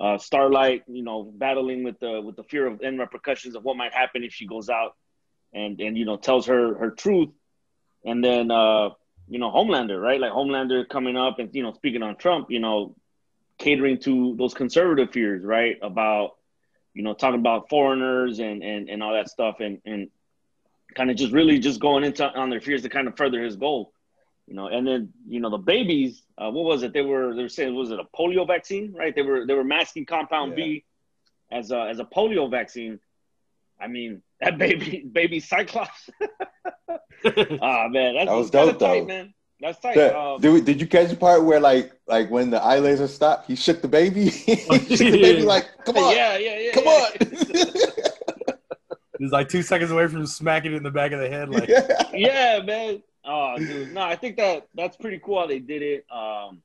Uh, 0.00 0.16
Starlight, 0.18 0.82
you 0.88 1.02
know, 1.02 1.22
battling 1.22 1.84
with 1.84 2.00
the 2.00 2.20
with 2.22 2.36
the 2.36 2.44
fear 2.44 2.66
of 2.66 2.80
end 2.82 2.98
repercussions 2.98 3.54
of 3.54 3.62
what 3.62 3.76
might 3.76 3.92
happen 3.92 4.24
if 4.24 4.32
she 4.32 4.46
goes 4.46 4.68
out 4.68 4.96
and 5.52 5.80
and 5.80 5.96
you 5.96 6.04
know 6.04 6.16
tells 6.16 6.46
her 6.46 6.74
her 6.74 6.90
truth, 6.90 7.28
and 8.04 8.24
then 8.24 8.50
uh, 8.50 8.90
you 9.28 9.38
know 9.38 9.50
Homelander, 9.50 10.00
right? 10.00 10.20
Like 10.20 10.32
Homelander 10.32 10.88
coming 10.88 11.16
up 11.16 11.38
and 11.38 11.54
you 11.54 11.62
know 11.62 11.72
speaking 11.72 12.02
on 12.02 12.16
Trump, 12.16 12.50
you 12.50 12.58
know, 12.58 12.96
catering 13.58 13.98
to 14.00 14.34
those 14.36 14.54
conservative 14.54 15.12
fears, 15.12 15.44
right? 15.44 15.76
About 15.82 16.32
you 16.94 17.02
know 17.02 17.14
talking 17.14 17.40
about 17.40 17.68
foreigners 17.68 18.38
and 18.38 18.62
and 18.62 18.88
and 18.88 19.02
all 19.02 19.12
that 19.14 19.28
stuff, 19.28 19.60
and 19.60 19.78
and 19.84 20.08
kind 20.94 21.10
of 21.10 21.16
just 21.16 21.32
really 21.32 21.58
just 21.58 21.80
going 21.80 22.04
into 22.04 22.24
on 22.26 22.50
their 22.50 22.60
fears 22.60 22.82
to 22.82 22.88
kind 22.88 23.08
of 23.08 23.16
further 23.16 23.42
his 23.42 23.56
goal. 23.56 23.92
You 24.46 24.54
know, 24.54 24.66
and 24.66 24.86
then 24.86 25.12
you 25.26 25.40
know 25.40 25.50
the 25.50 25.58
babies. 25.58 26.22
Uh, 26.36 26.50
what 26.50 26.64
was 26.64 26.82
it? 26.82 26.92
They 26.92 27.02
were 27.02 27.34
they 27.34 27.42
were 27.42 27.48
saying 27.48 27.74
was 27.74 27.90
it 27.90 28.00
a 28.00 28.04
polio 28.16 28.46
vaccine? 28.46 28.92
Right? 28.92 29.14
They 29.14 29.22
were 29.22 29.46
they 29.46 29.54
were 29.54 29.64
masking 29.64 30.04
compound 30.04 30.50
yeah. 30.50 30.64
V 30.64 30.84
as 31.50 31.70
a 31.70 31.80
as 31.82 31.98
a 32.00 32.04
polio 32.04 32.50
vaccine. 32.50 32.98
I 33.80 33.86
mean, 33.86 34.22
that 34.40 34.58
baby 34.58 35.04
baby 35.12 35.40
Cyclops. 35.40 36.10
Ah 37.62 37.88
man, 37.88 38.14
that's, 38.14 38.26
That 38.26 38.34
was 38.34 38.50
that's 38.50 38.70
dope, 38.70 38.78
tight, 38.78 39.00
though. 39.00 39.06
man. 39.06 39.34
That's 39.62 39.78
tight. 39.78 39.94
The- 39.94 40.18
Um, 40.18 40.40
did, 40.40 40.52
we- 40.52 40.60
did 40.60 40.80
you 40.80 40.88
catch 40.88 41.08
the 41.08 41.16
part 41.16 41.44
where 41.44 41.60
like 41.60 41.92
like 42.08 42.30
when 42.30 42.50
the 42.50 42.60
eye 42.60 42.80
laser 42.80 43.06
stopped, 43.06 43.46
he 43.46 43.54
shook 43.54 43.80
the 43.80 43.88
baby? 43.88 44.28
he 44.28 44.56
shook 44.56 45.12
the 45.12 45.22
baby 45.22 45.42
like, 45.42 45.68
come 45.86 45.96
on, 45.96 46.14
yeah, 46.14 46.36
yeah, 46.36 46.58
yeah. 46.58 46.72
come 46.72 46.84
yeah. 46.84 46.90
on. 46.90 48.22
He's 49.20 49.30
like 49.30 49.48
two 49.48 49.62
seconds 49.62 49.92
away 49.92 50.08
from 50.08 50.26
smacking 50.26 50.72
it 50.72 50.76
in 50.76 50.82
the 50.82 50.90
back 50.90 51.12
of 51.12 51.20
the 51.20 51.28
head. 51.28 51.48
Like, 51.48 51.68
yeah. 51.68 52.02
yeah, 52.12 52.60
man. 52.64 53.04
Oh, 53.24 53.56
dude. 53.56 53.94
No, 53.94 54.00
I 54.00 54.16
think 54.16 54.36
that 54.38 54.66
that's 54.74 54.96
pretty 54.96 55.20
cool 55.24 55.38
how 55.38 55.46
they 55.46 55.60
did 55.60 55.80
it. 55.80 56.06
Um, 56.10 56.60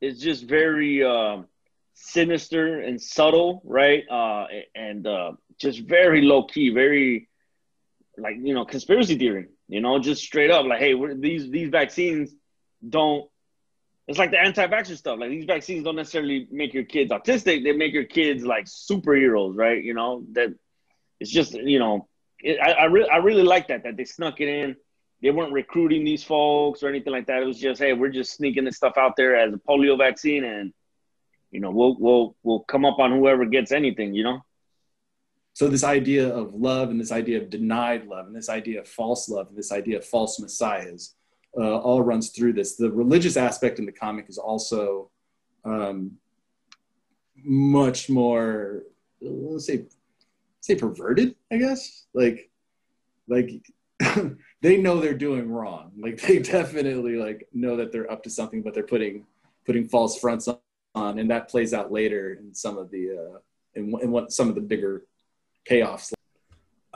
it's 0.00 0.18
just 0.18 0.44
very 0.44 1.04
um, 1.04 1.48
sinister 1.92 2.80
and 2.80 2.98
subtle, 2.98 3.60
right? 3.66 4.04
Uh, 4.10 4.46
and 4.74 5.06
uh, 5.06 5.32
just 5.58 5.80
very 5.80 6.22
low 6.22 6.44
key, 6.44 6.70
very 6.70 7.28
like 8.16 8.36
you 8.40 8.54
know 8.54 8.64
conspiracy 8.64 9.18
theory. 9.18 9.48
You 9.68 9.82
know, 9.82 9.98
just 9.98 10.22
straight 10.22 10.50
up 10.50 10.64
like, 10.64 10.78
hey, 10.78 10.94
we're, 10.94 11.14
these 11.14 11.50
these 11.50 11.68
vaccines 11.68 12.32
don't. 12.86 13.28
It's 14.06 14.18
like 14.18 14.30
the 14.30 14.40
anti-vaxxer 14.40 14.96
stuff. 14.96 15.18
Like 15.18 15.30
these 15.30 15.44
vaccines 15.44 15.84
don't 15.84 15.96
necessarily 15.96 16.48
make 16.50 16.72
your 16.72 16.84
kids 16.84 17.10
autistic; 17.10 17.62
they 17.62 17.72
make 17.72 17.92
your 17.92 18.04
kids 18.04 18.44
like 18.44 18.64
superheroes, 18.64 19.56
right? 19.56 19.82
You 19.82 19.94
know 19.94 20.24
that 20.32 20.54
it's 21.20 21.30
just 21.30 21.54
you 21.54 21.78
know 21.78 22.08
it, 22.40 22.58
I 22.60 22.72
I, 22.72 22.84
re- 22.84 23.08
I 23.08 23.18
really 23.18 23.42
like 23.42 23.68
that 23.68 23.84
that 23.84 23.96
they 23.96 24.04
snuck 24.04 24.40
it 24.40 24.48
in. 24.48 24.76
They 25.20 25.30
weren't 25.30 25.52
recruiting 25.52 26.04
these 26.04 26.22
folks 26.22 26.82
or 26.82 26.88
anything 26.88 27.12
like 27.12 27.26
that. 27.26 27.42
It 27.42 27.46
was 27.46 27.58
just 27.58 27.80
hey, 27.80 27.92
we're 27.92 28.08
just 28.08 28.34
sneaking 28.34 28.64
this 28.64 28.76
stuff 28.76 28.96
out 28.96 29.14
there 29.16 29.36
as 29.36 29.52
a 29.52 29.58
polio 29.58 29.98
vaccine, 29.98 30.44
and 30.44 30.72
you 31.50 31.60
know 31.60 31.70
we'll 31.70 31.96
we'll 31.98 32.36
we'll 32.42 32.60
come 32.60 32.84
up 32.84 32.98
on 32.98 33.10
whoever 33.12 33.44
gets 33.44 33.72
anything. 33.72 34.14
You 34.14 34.24
know. 34.24 34.40
So 35.54 35.66
this 35.66 35.82
idea 35.82 36.28
of 36.28 36.54
love 36.54 36.90
and 36.90 37.00
this 37.00 37.10
idea 37.10 37.42
of 37.42 37.50
denied 37.50 38.06
love 38.06 38.28
and 38.28 38.36
this 38.36 38.48
idea 38.48 38.80
of 38.80 38.86
false 38.86 39.28
love 39.28 39.48
and 39.48 39.58
this 39.58 39.72
idea 39.72 39.98
of 39.98 40.04
false 40.04 40.38
messiahs 40.38 41.16
uh, 41.56 41.78
all 41.78 42.02
runs 42.02 42.30
through 42.30 42.52
this. 42.54 42.76
The 42.76 42.90
religious 42.90 43.36
aspect 43.36 43.78
in 43.78 43.86
the 43.86 43.92
comic 43.92 44.26
is 44.28 44.38
also 44.38 45.10
um, 45.64 46.12
much 47.44 48.08
more, 48.08 48.82
let's 49.20 49.66
say, 49.66 49.86
say 50.60 50.74
perverted. 50.74 51.34
I 51.52 51.56
guess 51.56 52.06
like 52.14 52.50
like 53.28 53.50
they 54.62 54.76
know 54.76 55.00
they're 55.00 55.14
doing 55.14 55.50
wrong. 55.50 55.92
Like 55.98 56.20
they 56.20 56.38
definitely 56.56 57.16
like 57.16 57.48
know 57.52 57.76
that 57.76 57.92
they're 57.92 58.10
up 58.10 58.22
to 58.24 58.30
something, 58.30 58.62
but 58.62 58.74
they're 58.74 58.82
putting 58.82 59.24
putting 59.66 59.88
false 59.88 60.18
fronts 60.18 60.48
on, 60.94 61.18
and 61.18 61.30
that 61.30 61.48
plays 61.48 61.74
out 61.74 61.92
later 61.92 62.34
in 62.34 62.54
some 62.54 62.78
of 62.78 62.90
the 62.90 63.10
uh, 63.10 63.38
in, 63.74 63.92
in 64.02 64.10
what 64.10 64.32
some 64.32 64.48
of 64.48 64.54
the 64.54 64.60
bigger 64.60 65.04
payoffs. 65.68 66.12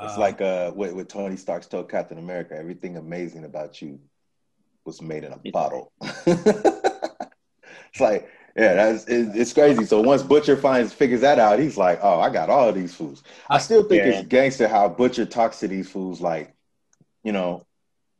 It's 0.00 0.18
like 0.18 0.40
uh, 0.40 0.72
what, 0.72 0.94
what 0.94 1.08
Tony 1.08 1.36
Stark's 1.36 1.66
told 1.66 1.88
Captain 1.88 2.18
America: 2.18 2.56
everything 2.56 2.96
amazing 2.96 3.44
about 3.44 3.80
you 3.80 4.00
was 4.84 5.00
made 5.02 5.24
in 5.24 5.32
a 5.32 5.38
bottle. 5.50 5.92
it's 6.26 8.00
like, 8.00 8.28
yeah, 8.56 8.74
that's 8.74 9.04
it, 9.06 9.30
it's 9.34 9.52
crazy. 9.52 9.84
So 9.84 10.00
once 10.02 10.22
Butcher 10.22 10.56
finds 10.56 10.92
figures 10.92 11.22
that 11.22 11.38
out, 11.38 11.58
he's 11.58 11.76
like, 11.76 12.00
oh, 12.02 12.20
I 12.20 12.30
got 12.30 12.50
all 12.50 12.72
these 12.72 12.94
fools. 12.94 13.22
I 13.48 13.58
still 13.58 13.82
think 13.82 14.02
Yeah. 14.04 14.18
it's 14.18 14.28
gangster 14.28 14.68
how 14.68 14.88
Butcher 14.88 15.24
talks 15.26 15.60
to 15.60 15.68
these 15.68 15.88
fools 15.88 16.20
like, 16.20 16.54
you 17.24 17.32
know, 17.32 17.66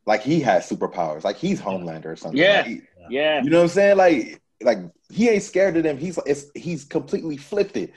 like 0.07 0.23
he 0.23 0.41
has 0.41 0.69
superpowers, 0.69 1.25
like 1.25 1.37
he's 1.37 1.61
Homelander 1.61 2.07
or 2.07 2.17
something. 2.17 2.39
Yeah. 2.41 2.59
Like, 2.59 2.67
he- 2.67 2.81
Yeah. 3.11 3.43
you 3.43 3.51
know 3.51 3.59
what 3.59 3.65
I'm 3.65 3.69
saying? 3.69 3.97
Like, 3.97 4.41
like 4.63 4.79
he 5.11 5.29
ain't 5.29 5.43
scared 5.43 5.77
of 5.77 5.83
them. 5.83 5.99
He's 5.99 6.19
it's, 6.25 6.47
he's 6.55 6.85
completely 6.85 7.37
flipped 7.37 7.77
it. 7.77 7.93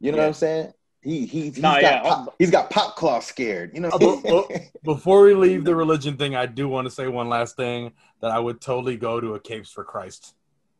You 0.00 0.12
know 0.12 0.18
Yeah. 0.18 0.22
what 0.24 0.28
I'm 0.28 0.34
saying? 0.34 0.72
He 1.02 1.26
he's, 1.26 1.54
he's 1.54 1.58
No, 1.58 1.72
got 1.72 1.82
yeah. 1.82 2.02
pop, 2.02 2.34
he's 2.38 2.50
got 2.50 2.70
pop 2.70 2.96
claw 2.96 3.20
scared. 3.20 3.72
You 3.74 3.80
know. 3.80 3.88
Uh, 3.90 3.98
but- 3.98 4.22
but 4.24 4.82
Before 4.82 5.22
we 5.22 5.34
leave 5.34 5.64
the 5.64 5.74
religion 5.74 6.16
thing, 6.16 6.34
I 6.34 6.46
do 6.46 6.68
want 6.68 6.86
to 6.86 6.90
say 6.90 7.06
one 7.08 7.28
last 7.28 7.56
thing 7.56 7.92
that 8.20 8.30
I 8.30 8.38
would 8.38 8.60
totally 8.60 8.96
go 8.96 9.20
to 9.20 9.34
a 9.34 9.40
Capes 9.40 9.70
for 9.70 9.84
Christ. 9.84 10.34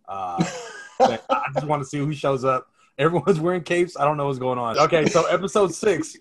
Uh. 0.08 0.44
I 1.00 1.18
just 1.54 1.66
want 1.66 1.80
to 1.82 1.88
see 1.88 1.98
who 1.98 2.12
shows 2.12 2.44
up. 2.44 2.68
Everyone's 2.98 3.38
wearing 3.38 3.62
capes. 3.62 3.96
I 3.96 4.04
don't 4.04 4.16
know 4.16 4.26
what's 4.26 4.40
going 4.40 4.58
on. 4.58 4.76
Okay, 4.78 5.06
so 5.06 5.24
episode 5.26 5.72
six 5.72 6.16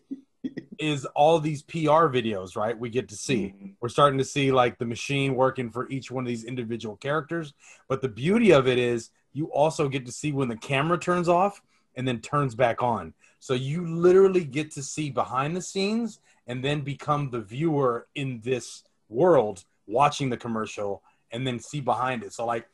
is 0.78 1.06
all 1.16 1.40
these 1.40 1.64
PR 1.64 2.06
videos, 2.08 2.56
right? 2.56 2.78
We 2.78 2.90
get 2.92 3.10
to 3.10 3.16
see. 3.16 3.56
Mhm. 3.60 3.74
We're 3.82 3.90
starting 3.90 4.20
to 4.20 4.24
see 4.24 4.52
like 4.52 4.78
the 4.78 4.86
machine 4.86 5.34
working 5.34 5.72
for 5.72 5.90
each 5.90 6.12
one 6.12 6.24
of 6.24 6.28
these 6.28 6.44
individual 6.44 6.96
characters. 6.98 7.56
But 7.88 8.02
the 8.04 8.08
beauty 8.10 8.52
of 8.52 8.68
it 8.68 8.78
is 8.78 9.10
you 9.34 9.46
also 9.52 9.90
get 9.90 10.06
to 10.06 10.12
see 10.12 10.32
when 10.32 10.48
the 10.50 10.56
camera 10.58 11.00
turns 11.00 11.28
off 11.28 11.62
and 11.96 12.08
then 12.08 12.22
turns 12.22 12.54
back 12.54 12.84
on. 12.84 13.16
So 13.40 13.54
you 13.54 13.86
literally 13.86 14.44
get 14.44 14.72
to 14.72 14.84
see 14.84 15.10
behind 15.10 15.56
the 15.56 15.62
scenes 15.62 16.20
and 16.48 16.64
then 16.64 16.82
become 16.82 17.30
the 17.30 17.42
viewer 17.42 18.08
in 18.16 18.42
this 18.44 18.84
world 19.10 19.64
watching 19.86 20.30
the 20.30 20.38
commercial 20.38 21.04
and 21.32 21.46
then 21.46 21.60
see 21.60 21.80
behind 21.82 22.24
it. 22.24 22.34
So 22.34 22.46
like 22.46 22.68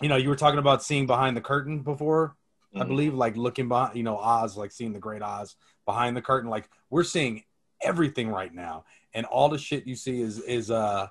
you 0.00 0.08
know, 0.08 0.16
you 0.16 0.30
were 0.30 0.36
talking 0.36 0.58
about 0.58 0.82
seeing 0.82 1.06
behind 1.06 1.36
the 1.36 1.42
curtain 1.42 1.80
before, 1.80 2.34
I 2.74 2.84
Mhm. 2.84 2.88
believe, 2.88 3.14
like 3.14 3.36
looking 3.36 3.68
behind, 3.68 3.96
you 3.96 4.02
know, 4.02 4.16
Oz, 4.16 4.56
like 4.56 4.72
seeing 4.72 4.94
the 4.94 4.98
great 4.98 5.20
Oz 5.20 5.56
behind 5.84 6.16
the 6.16 6.22
curtain. 6.22 6.48
Like 6.48 6.70
we're 6.88 7.04
seeing 7.04 7.44
everything 7.82 8.30
right 8.30 8.52
now, 8.54 8.84
and 9.12 9.26
all 9.26 9.50
the 9.50 9.58
shit 9.58 9.86
you 9.86 9.94
see 9.96 10.20
is 10.22 10.38
is 10.40 10.70
uh 10.70 11.08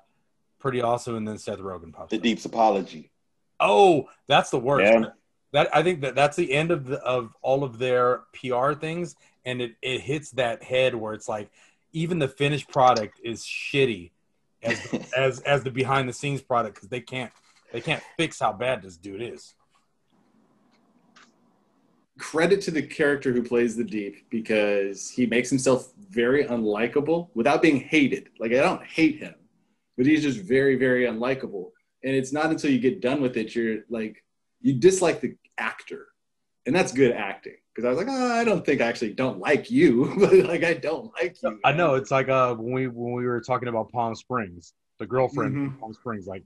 pretty 0.58 0.82
awesome. 0.82 1.14
And 1.16 1.26
then 1.28 1.38
Seth 1.38 1.60
Rogen 1.60 1.92
pops. 1.92 2.10
The 2.10 2.16
up. 2.16 2.22
deep 2.22 2.44
apology. 2.44 3.12
Oh, 3.60 4.08
that's 4.26 4.50
the 4.50 4.58
worst. 4.58 4.92
Yeah. 4.92 5.10
That 5.52 5.74
I 5.74 5.82
think 5.82 6.02
that 6.02 6.14
that's 6.14 6.36
the 6.36 6.52
end 6.52 6.70
of 6.70 6.86
the 6.86 6.98
of 6.98 7.34
all 7.42 7.64
of 7.64 7.78
their 7.78 8.22
PR 8.32 8.72
things, 8.72 9.16
and 9.44 9.60
it 9.60 9.72
it 9.82 10.00
hits 10.00 10.30
that 10.32 10.62
head 10.62 10.94
where 10.94 11.14
it's 11.14 11.28
like 11.28 11.50
even 11.92 12.18
the 12.18 12.28
finished 12.28 12.68
product 12.68 13.20
is 13.22 13.42
shitty 13.42 14.10
as 14.62 15.10
as 15.16 15.40
as 15.40 15.62
the 15.62 15.70
behind 15.70 16.08
the 16.08 16.12
scenes 16.12 16.40
product 16.40 16.76
because 16.76 16.88
they 16.88 17.00
can't 17.00 17.32
they 17.72 17.80
can't 17.80 18.02
fix 18.16 18.40
how 18.40 18.52
bad 18.52 18.82
this 18.82 18.96
dude 18.96 19.22
is. 19.22 19.54
Credit 22.18 22.60
to 22.62 22.70
the 22.70 22.82
character 22.82 23.32
who 23.32 23.42
plays 23.42 23.76
the 23.76 23.84
Deep 23.84 24.28
because 24.28 25.08
he 25.08 25.24
makes 25.24 25.48
himself 25.48 25.92
very 26.10 26.44
unlikable 26.44 27.28
without 27.34 27.62
being 27.62 27.80
hated. 27.80 28.28
Like 28.38 28.52
I 28.52 28.56
don't 28.56 28.84
hate 28.84 29.18
him, 29.18 29.34
but 29.96 30.06
he's 30.06 30.22
just 30.22 30.40
very, 30.40 30.76
very 30.76 31.06
unlikable. 31.06 31.70
And 32.04 32.14
it's 32.14 32.32
not 32.32 32.50
until 32.50 32.70
you 32.70 32.78
get 32.78 33.00
done 33.00 33.20
with 33.20 33.36
it 33.36 33.54
you're 33.54 33.80
like 33.88 34.22
you 34.60 34.74
dislike 34.74 35.20
the 35.20 35.36
actor, 35.58 36.08
and 36.66 36.74
that's 36.74 36.92
good 36.92 37.12
acting. 37.12 37.56
Because 37.74 37.86
I 37.86 37.90
was 37.90 37.98
like, 37.98 38.08
oh, 38.08 38.32
I 38.32 38.44
don't 38.44 38.64
think 38.66 38.80
I 38.80 38.86
actually 38.86 39.14
don't 39.14 39.38
like 39.38 39.70
you, 39.70 40.12
but 40.18 40.32
like 40.34 40.64
I 40.64 40.74
don't 40.74 41.12
like 41.14 41.36
you. 41.42 41.60
I 41.64 41.72
know 41.72 41.94
it's 41.94 42.10
like 42.10 42.28
uh 42.28 42.54
when 42.54 42.72
we 42.72 42.86
when 42.88 43.12
we 43.14 43.26
were 43.26 43.40
talking 43.40 43.68
about 43.68 43.90
Palm 43.92 44.14
Springs, 44.14 44.74
the 44.98 45.06
girlfriend 45.06 45.56
Mhm. 45.56 45.80
Palm 45.80 45.94
Springs, 45.94 46.26
like 46.26 46.44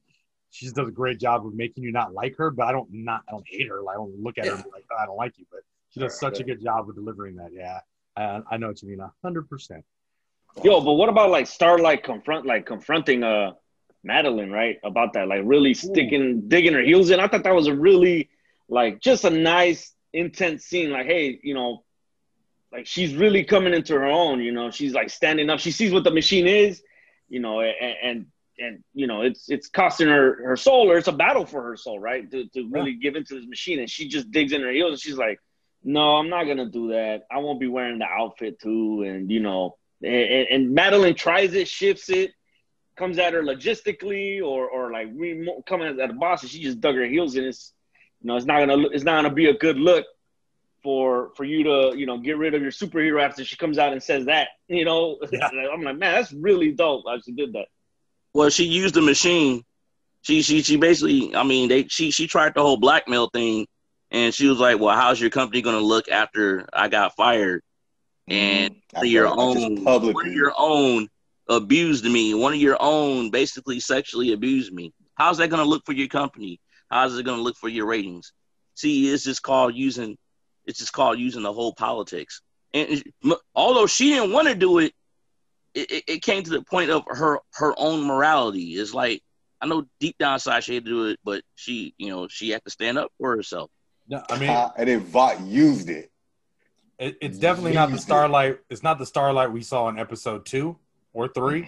she 0.50 0.66
does 0.70 0.88
a 0.88 0.92
great 0.92 1.18
job 1.18 1.44
of 1.46 1.54
making 1.54 1.82
you 1.82 1.90
not 1.90 2.14
like 2.14 2.36
her, 2.36 2.50
but 2.50 2.66
I 2.68 2.72
don't 2.72 2.88
not 2.92 3.22
I 3.28 3.32
don't 3.32 3.46
hate 3.48 3.68
her. 3.68 3.82
Like, 3.82 3.94
I 3.94 3.98
don't 3.98 4.22
look 4.22 4.38
at 4.38 4.46
her 4.46 4.56
like 4.72 4.84
oh, 4.92 4.96
I 5.02 5.06
don't 5.06 5.16
like 5.16 5.36
you, 5.38 5.46
but 5.50 5.60
she 5.90 6.00
does 6.00 6.18
such 6.18 6.38
a 6.40 6.44
good 6.44 6.62
job 6.62 6.88
of 6.88 6.94
delivering 6.94 7.36
that. 7.36 7.50
Yeah, 7.52 7.80
I, 8.16 8.40
I 8.52 8.56
know 8.56 8.68
what 8.68 8.80
you 8.82 8.88
mean, 8.88 9.00
a 9.00 9.12
hundred 9.22 9.48
percent. 9.48 9.84
Yo, 10.62 10.80
but 10.80 10.92
what 10.92 11.08
about 11.08 11.30
like 11.30 11.48
Starlight 11.48 12.04
confront 12.04 12.46
like 12.46 12.66
confronting 12.66 13.24
uh 13.24 13.52
Madeline, 14.04 14.50
right? 14.50 14.78
About 14.84 15.14
that, 15.14 15.28
like 15.28 15.42
really 15.44 15.74
sticking 15.74 16.48
digging 16.48 16.74
her 16.74 16.82
heels 16.82 17.10
in. 17.10 17.20
I 17.20 17.28
thought 17.28 17.44
that 17.44 17.54
was 17.54 17.66
a 17.66 17.74
really 17.74 18.30
like 18.68 19.00
just 19.00 19.24
a 19.24 19.30
nice 19.30 19.92
intense 20.12 20.64
scene. 20.64 20.90
Like, 20.90 21.06
hey, 21.06 21.38
you 21.42 21.54
know, 21.54 21.84
like 22.72 22.86
she's 22.86 23.14
really 23.14 23.44
coming 23.44 23.72
into 23.72 23.94
her 23.94 24.06
own, 24.06 24.40
you 24.40 24.52
know, 24.52 24.70
she's 24.70 24.92
like 24.92 25.10
standing 25.10 25.48
up. 25.48 25.60
She 25.60 25.70
sees 25.70 25.92
what 25.92 26.04
the 26.04 26.10
machine 26.10 26.46
is, 26.46 26.82
you 27.28 27.40
know, 27.40 27.60
and 27.60 27.96
and, 28.02 28.26
and 28.58 28.84
you 28.94 29.06
know, 29.06 29.22
it's 29.22 29.48
it's 29.48 29.68
costing 29.68 30.08
her 30.08 30.44
her 30.44 30.56
soul 30.56 30.90
or 30.90 30.98
it's 30.98 31.08
a 31.08 31.12
battle 31.12 31.46
for 31.46 31.62
her 31.62 31.76
soul, 31.76 31.98
right? 31.98 32.30
To 32.30 32.46
to 32.48 32.68
really 32.70 32.94
give 32.94 33.16
into 33.16 33.34
this 33.34 33.46
machine. 33.46 33.78
And 33.78 33.88
she 33.88 34.08
just 34.08 34.30
digs 34.30 34.52
in 34.52 34.60
her 34.62 34.72
heels 34.72 34.92
and 34.92 35.00
she's 35.00 35.16
like, 35.16 35.38
No, 35.82 36.16
I'm 36.16 36.28
not 36.28 36.44
gonna 36.44 36.68
do 36.68 36.88
that. 36.88 37.22
I 37.30 37.38
won't 37.38 37.60
be 37.60 37.68
wearing 37.68 37.98
the 37.98 38.06
outfit 38.06 38.60
too, 38.60 39.04
and 39.06 39.30
you 39.30 39.40
know, 39.40 39.76
and, 40.02 40.46
and 40.50 40.74
Madeline 40.74 41.14
tries 41.14 41.54
it, 41.54 41.68
shifts 41.68 42.10
it, 42.10 42.32
comes 42.96 43.18
at 43.18 43.32
her 43.32 43.42
logistically, 43.42 44.42
or 44.42 44.68
or 44.68 44.90
like 44.92 45.08
we 45.14 45.48
coming 45.66 45.88
at 45.88 46.08
the 46.08 46.14
boss, 46.14 46.42
and 46.42 46.50
she 46.50 46.62
just 46.62 46.80
dug 46.80 46.94
her 46.96 47.06
heels 47.06 47.36
in. 47.36 47.44
It's 47.44 47.72
you 48.20 48.28
know, 48.28 48.36
it's 48.36 48.46
not 48.46 48.60
gonna 48.60 48.88
it's 48.88 49.04
not 49.04 49.22
gonna 49.22 49.34
be 49.34 49.46
a 49.46 49.54
good 49.54 49.76
look 49.76 50.06
for 50.82 51.30
for 51.36 51.44
you 51.44 51.64
to 51.64 51.94
you 51.96 52.06
know 52.06 52.18
get 52.18 52.36
rid 52.36 52.54
of 52.54 52.62
your 52.62 52.70
superhero 52.70 53.22
after 53.22 53.44
she 53.44 53.56
comes 53.56 53.78
out 53.78 53.92
and 53.92 54.02
says 54.02 54.26
that. 54.26 54.48
You 54.68 54.84
know, 54.84 55.18
Yeah. 55.30 55.48
I'm 55.72 55.82
like, 55.82 55.98
man, 55.98 56.14
that's 56.14 56.32
really 56.32 56.72
dope. 56.72 57.04
How 57.06 57.18
she 57.20 57.32
did 57.32 57.52
that. 57.54 57.66
Well, 58.32 58.50
she 58.50 58.64
used 58.64 58.94
the 58.94 59.02
machine. 59.02 59.62
She 60.22 60.42
she 60.42 60.62
she 60.62 60.76
basically, 60.76 61.34
I 61.34 61.42
mean, 61.42 61.68
they 61.68 61.86
she 61.88 62.10
she 62.10 62.26
tried 62.26 62.54
the 62.54 62.62
whole 62.62 62.76
blackmail 62.76 63.28
thing, 63.28 63.66
and 64.10 64.34
she 64.34 64.46
was 64.48 64.58
like, 64.58 64.78
"Well, 64.80 64.96
how's 64.96 65.20
your 65.20 65.30
company 65.30 65.62
gonna 65.62 65.78
look 65.80 66.08
after 66.08 66.66
I 66.72 66.88
got 66.88 67.14
fired?" 67.16 67.62
Mm-hmm. 68.30 68.32
And 68.32 68.76
I 68.94 69.02
one 69.02 69.06
of 69.06 69.12
your 69.12 69.26
felt 69.26 69.36
like 69.36 69.50
just 69.50 69.70
own, 69.70 69.84
publicly. 69.84 70.32
your 70.32 70.52
own 70.56 71.08
abused 71.48 72.04
me. 72.04 72.34
One 72.34 72.52
of 72.54 72.60
your 72.60 72.76
own 72.80 73.30
basically 73.30 73.80
sexually 73.80 74.32
abused 74.32 74.72
me. 74.72 74.92
How's 75.14 75.38
that 75.38 75.48
gonna 75.48 75.64
look 75.64 75.84
for 75.84 75.92
your 75.92 76.08
company? 76.08 76.60
How's 76.90 77.16
it 77.16 77.24
gonna 77.24 77.42
look 77.42 77.56
for 77.56 77.68
your 77.68 77.86
ratings? 77.86 78.32
See, 78.74 79.08
it's 79.12 79.24
just 79.24 79.42
called 79.42 79.74
using. 79.74 80.16
It's 80.66 80.78
just 80.78 80.92
called 80.92 81.18
using 81.18 81.42
the 81.42 81.52
whole 81.52 81.74
politics. 81.74 82.40
And 82.72 83.02
although 83.54 83.86
she 83.86 84.10
didn't 84.10 84.32
want 84.32 84.48
to 84.48 84.54
do 84.54 84.78
it, 84.78 84.92
it, 85.74 86.04
it 86.08 86.22
came 86.22 86.42
to 86.42 86.50
the 86.50 86.62
point 86.62 86.90
of 86.90 87.04
her 87.06 87.38
her 87.54 87.74
own 87.76 88.04
morality. 88.04 88.72
It's 88.72 88.94
like 88.94 89.22
I 89.60 89.66
know 89.66 89.84
deep 90.00 90.18
down 90.18 90.34
inside 90.34 90.64
she 90.64 90.74
had 90.74 90.84
to 90.84 90.90
do 90.90 91.06
it, 91.06 91.20
but 91.24 91.42
she, 91.54 91.94
you 91.98 92.10
know, 92.10 92.28
she 92.28 92.50
had 92.50 92.64
to 92.64 92.70
stand 92.70 92.98
up 92.98 93.12
for 93.18 93.36
herself. 93.36 93.70
No, 94.08 94.22
I 94.28 94.38
mean, 94.38 94.50
uh, 94.50 94.70
and 94.76 94.88
then 94.88 95.00
Vought 95.00 95.40
used 95.40 95.88
it. 95.88 96.10
it 96.98 97.16
it's 97.20 97.38
definitely 97.38 97.72
not 97.72 97.90
the 97.90 97.98
starlight. 97.98 98.58
It's 98.68 98.82
not 98.82 98.98
the 98.98 99.06
starlight 99.06 99.52
we 99.52 99.62
saw 99.62 99.88
in 99.88 99.98
episode 99.98 100.44
two 100.46 100.78
or 101.14 101.28
three, 101.28 101.66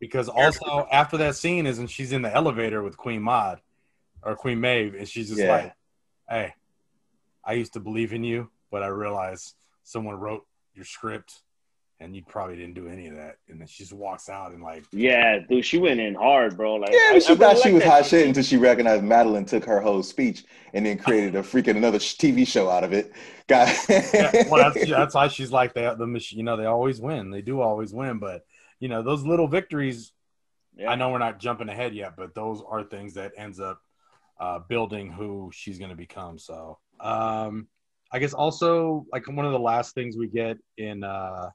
because 0.00 0.28
also 0.28 0.88
after 0.90 1.16
that 1.18 1.36
scene 1.36 1.66
is 1.66 1.78
and 1.78 1.88
she's 1.88 2.10
in 2.12 2.22
the 2.22 2.34
elevator 2.34 2.82
with 2.82 2.96
Queen 2.96 3.22
Maud 3.22 3.60
or 4.22 4.34
Queen 4.34 4.60
Maeve, 4.60 4.94
and 4.96 5.08
she's 5.08 5.28
just 5.28 5.40
Yeah. 5.40 5.48
like, 5.48 5.74
"Hey, 6.28 6.54
I 7.44 7.52
used 7.52 7.74
to 7.74 7.80
believe 7.80 8.12
in 8.12 8.24
you, 8.24 8.50
but 8.72 8.82
I 8.82 8.88
realized 8.88 9.54
someone 9.84 10.16
wrote 10.16 10.44
your 10.74 10.84
script, 10.84 11.42
and 12.00 12.14
you 12.14 12.22
probably 12.26 12.56
didn't 12.56 12.74
do 12.74 12.88
any 12.88 13.06
of 13.08 13.16
that." 13.16 13.36
And 13.48 13.60
then 13.60 13.66
she 13.68 13.82
just 13.84 13.92
walks 13.92 14.28
out 14.28 14.52
and 14.52 14.62
like, 14.62 14.84
Yeah, 14.92 15.38
dude, 15.48 15.64
she 15.64 15.78
went 15.78 16.00
in 16.00 16.14
hard, 16.14 16.56
bro. 16.56 16.76
Like, 16.76 16.90
Yeah, 16.92 16.98
I- 17.10 17.12
but 17.14 17.22
she 17.22 17.32
I 17.32 17.36
thought 17.36 17.48
really 17.56 17.62
she 17.62 17.72
was 17.74 17.84
hot 17.84 18.06
shit 18.06 18.26
until 18.26 18.42
she 18.42 18.56
recognized 18.56 19.04
Madeline 19.04 19.44
took 19.44 19.64
her 19.64 19.80
whole 19.80 20.02
speech 20.02 20.44
and 20.72 20.84
then 20.86 20.98
created 20.98 21.34
a 21.36 21.42
freaking 21.42 21.76
another 21.76 21.98
TV 21.98 22.46
show 22.46 22.68
out 22.70 22.84
of 22.84 22.92
it. 22.92 23.12
Got 23.46 23.68
yeah, 23.88 24.48
well, 24.50 24.72
that's 24.72 24.88
that's 24.90 25.14
why 25.14 25.28
she's 25.28 25.50
like 25.52 25.74
they 25.74 25.92
the 25.96 26.06
mach- 26.06 26.32
you 26.32 26.42
know 26.42 26.56
they 26.56 26.66
always 26.66 27.00
win. 27.00 27.30
They 27.30 27.42
do 27.42 27.60
always 27.60 27.92
win, 27.94 28.18
but 28.18 28.44
you 28.80 28.88
know 28.88 29.02
those 29.02 29.24
little 29.24 29.48
victories. 29.48 30.12
Yeah. 30.76 30.90
I 30.90 30.94
know 30.94 31.10
we're 31.10 31.18
not 31.18 31.40
jumping 31.40 31.68
ahead 31.68 31.94
yet, 31.94 32.12
but 32.16 32.34
those 32.34 32.62
are 32.68 32.84
things 32.84 33.14
that 33.14 33.32
ends 33.36 33.58
up 33.58 33.80
uh, 34.38 34.60
building 34.68 35.10
who 35.10 35.50
she's 35.52 35.78
going 35.78 35.90
to 35.90 35.96
become. 35.96 36.38
So, 36.38 36.78
um, 37.00 37.66
I 38.12 38.20
guess 38.20 38.32
also 38.32 39.04
like 39.12 39.26
one 39.26 39.44
of 39.44 39.52
the 39.52 39.58
last 39.58 39.94
things 39.94 40.16
we 40.16 40.28
get 40.28 40.56
in 40.76 41.02
uh, 41.02 41.50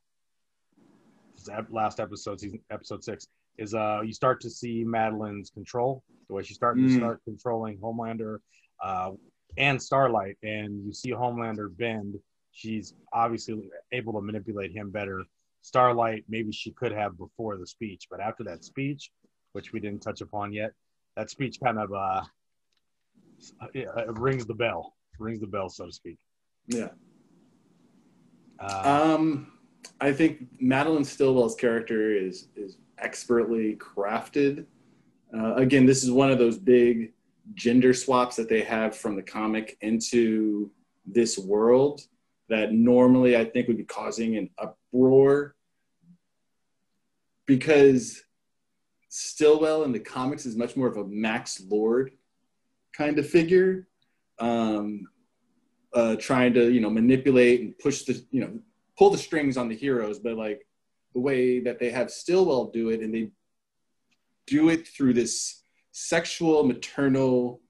last 1.69 1.99
episode, 1.99 2.39
season 2.39 2.59
episode 2.69 3.03
six, 3.03 3.27
is 3.57 3.73
uh, 3.73 4.01
you 4.03 4.13
start 4.13 4.41
to 4.41 4.49
see 4.49 4.83
Madeline's 4.83 5.49
control, 5.49 6.03
the 6.27 6.33
way 6.35 6.43
she's 6.43 6.57
starting 6.57 6.83
to 6.87 6.93
Mm. 6.93 6.97
start 6.97 7.21
controlling 7.23 7.77
Homelander 7.77 8.39
uh, 8.83 9.11
and 9.57 9.81
Starlight, 9.81 10.37
and 10.43 10.85
you 10.85 10.93
see 10.93 11.11
Homelander 11.11 11.75
bend. 11.77 12.15
She's 12.51 12.93
obviously 13.13 13.69
able 13.91 14.13
to 14.13 14.21
manipulate 14.21 14.71
him 14.71 14.89
better. 14.91 15.23
Starlight, 15.63 16.23
maybe 16.27 16.51
she 16.51 16.71
could 16.71 16.91
have 16.91 17.17
before 17.17 17.57
the 17.57 17.65
speech, 17.65 18.07
but 18.11 18.19
after 18.19 18.43
that 18.43 18.63
speech, 18.63 19.09
which 19.53 19.73
we 19.73 19.79
didn't 19.79 20.01
touch 20.01 20.21
upon 20.21 20.53
yet, 20.53 20.71
that 21.15 21.29
speech 21.29 21.57
kind 21.63 21.79
of 21.79 21.91
uh, 21.93 22.21
rings 24.09 24.45
the 24.45 24.53
bell, 24.53 24.93
rings 25.19 25.39
the 25.39 25.47
bell, 25.47 25.69
so 25.69 25.85
to 25.85 25.91
speak. 25.91 26.17
Yeah. 26.67 26.89
Uh, 28.59 29.13
Um, 29.15 29.53
I 29.99 30.11
think 30.11 30.47
Madeline 30.59 31.03
Stillwell's 31.03 31.55
character 31.55 32.15
is 32.15 32.47
is 32.55 32.77
expertly 32.99 33.75
crafted. 33.75 34.65
Uh, 35.35 35.55
again, 35.55 35.85
this 35.85 36.03
is 36.03 36.11
one 36.11 36.31
of 36.31 36.37
those 36.37 36.57
big 36.57 37.13
gender 37.55 37.93
swaps 37.93 38.35
that 38.35 38.49
they 38.49 38.61
have 38.61 38.95
from 38.95 39.15
the 39.15 39.21
comic 39.21 39.77
into 39.81 40.71
this 41.05 41.37
world 41.37 42.01
that 42.49 42.73
normally 42.73 43.37
I 43.37 43.45
think 43.45 43.67
would 43.67 43.77
be 43.77 43.85
causing 43.85 44.35
an 44.37 44.49
uproar 44.57 45.55
because 47.45 48.21
Stillwell 49.09 49.83
in 49.83 49.91
the 49.91 49.99
comics 49.99 50.45
is 50.45 50.55
much 50.55 50.75
more 50.75 50.87
of 50.87 50.97
a 50.97 51.05
Max 51.05 51.61
Lord 51.69 52.11
kind 52.95 53.19
of 53.19 53.29
figure. 53.29 53.87
Um, 54.39 55.07
uh, 55.93 56.15
trying 56.15 56.53
to 56.53 56.71
you 56.71 56.81
know 56.81 56.89
manipulate 56.89 57.61
and 57.61 57.77
push 57.77 58.03
the 58.03 58.23
you 58.31 58.41
know 58.41 58.59
pull 58.97 59.09
the 59.09 59.17
strings 59.17 59.57
on 59.57 59.69
the 59.69 59.75
heroes, 59.75 60.19
but 60.19 60.35
like 60.35 60.65
the 61.13 61.19
way 61.19 61.59
that 61.59 61.79
they 61.79 61.91
have 61.91 62.11
Stillwell 62.11 62.71
do 62.71 62.89
it, 62.89 63.01
and 63.01 63.13
they 63.13 63.29
do 64.47 64.69
it 64.69 64.87
through 64.87 65.13
this 65.13 65.63
sexual 65.91 66.63
maternal 66.63 67.61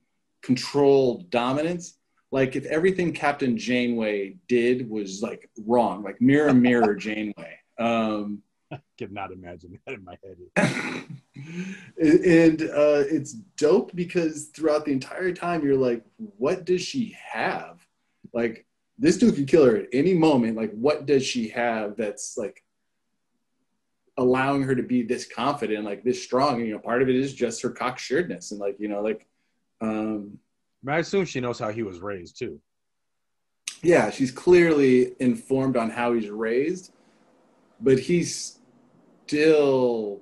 control 0.41 1.26
dominance. 1.30 1.98
Like 2.34 2.56
if 2.56 2.65
everything 2.65 3.13
Captain 3.13 3.56
Janeway 3.56 4.38
did 4.48 4.89
was 4.89 5.22
like 5.22 5.52
wrong, 5.67 6.02
like 6.02 6.19
mirror 6.19 6.52
mirror 6.52 6.96
Janeway. 7.00 7.60
Um, 7.78 8.41
cannot 8.98 9.32
imagine 9.32 9.80
that 9.86 9.93
in 9.93 10.04
my 10.04 10.17
head. 10.24 11.06
and 12.02 12.62
uh, 12.63 13.04
it's 13.08 13.34
dope 13.34 13.96
because 13.96 14.46
throughout 14.46 14.84
the 14.84 14.91
entire 14.91 15.32
time 15.32 15.63
you're 15.63 15.78
like, 15.78 16.04
what 16.17 16.65
does 16.65 16.82
she 16.82 17.15
have? 17.24 17.86
Like 18.34 18.65
this 18.98 19.17
dude 19.17 19.36
could 19.36 19.48
kill 19.48 19.65
her 19.65 19.78
at 19.78 19.89
any 19.93 20.15
moment. 20.15 20.58
Like 20.58 20.72
what 20.72 21.06
does 21.06 21.24
she 21.24 21.50
have 21.50 21.96
that's 21.98 22.36
like 22.36 22.63
allowing 24.17 24.63
her 24.63 24.74
to 24.74 24.82
be 24.82 25.04
this 25.04 25.28
confident, 25.28 25.86
like 25.86 26.04
this 26.04 26.24
strong? 26.24 26.56
And, 26.56 26.65
you 26.65 26.74
know, 26.74 26.80
part 26.80 27.04
of 27.04 27.10
it 27.10 27.15
is 27.15 27.32
just 27.32 27.62
her 27.62 27.69
cocksuredness 27.69 28.50
and 28.50 28.60
like 28.60 28.78
you 28.80 28.88
know, 28.88 29.02
like 29.02 29.28
um, 29.82 30.39
I, 30.88 30.98
assume 31.00 31.26
she 31.26 31.39
knows 31.39 31.60
how 31.60 31.69
he 31.72 31.84
was 31.84 32.00
raised 32.00 32.38
too. 32.39 32.60
yeah, 33.82 34.10
she's 34.10 34.32
clearly 34.32 35.13
informed 35.19 35.78
on 35.78 35.89
how 35.89 36.13
he's 36.13 36.30
raised, 36.30 36.93
but 37.80 38.00
he's 38.00 38.60
still 39.26 40.22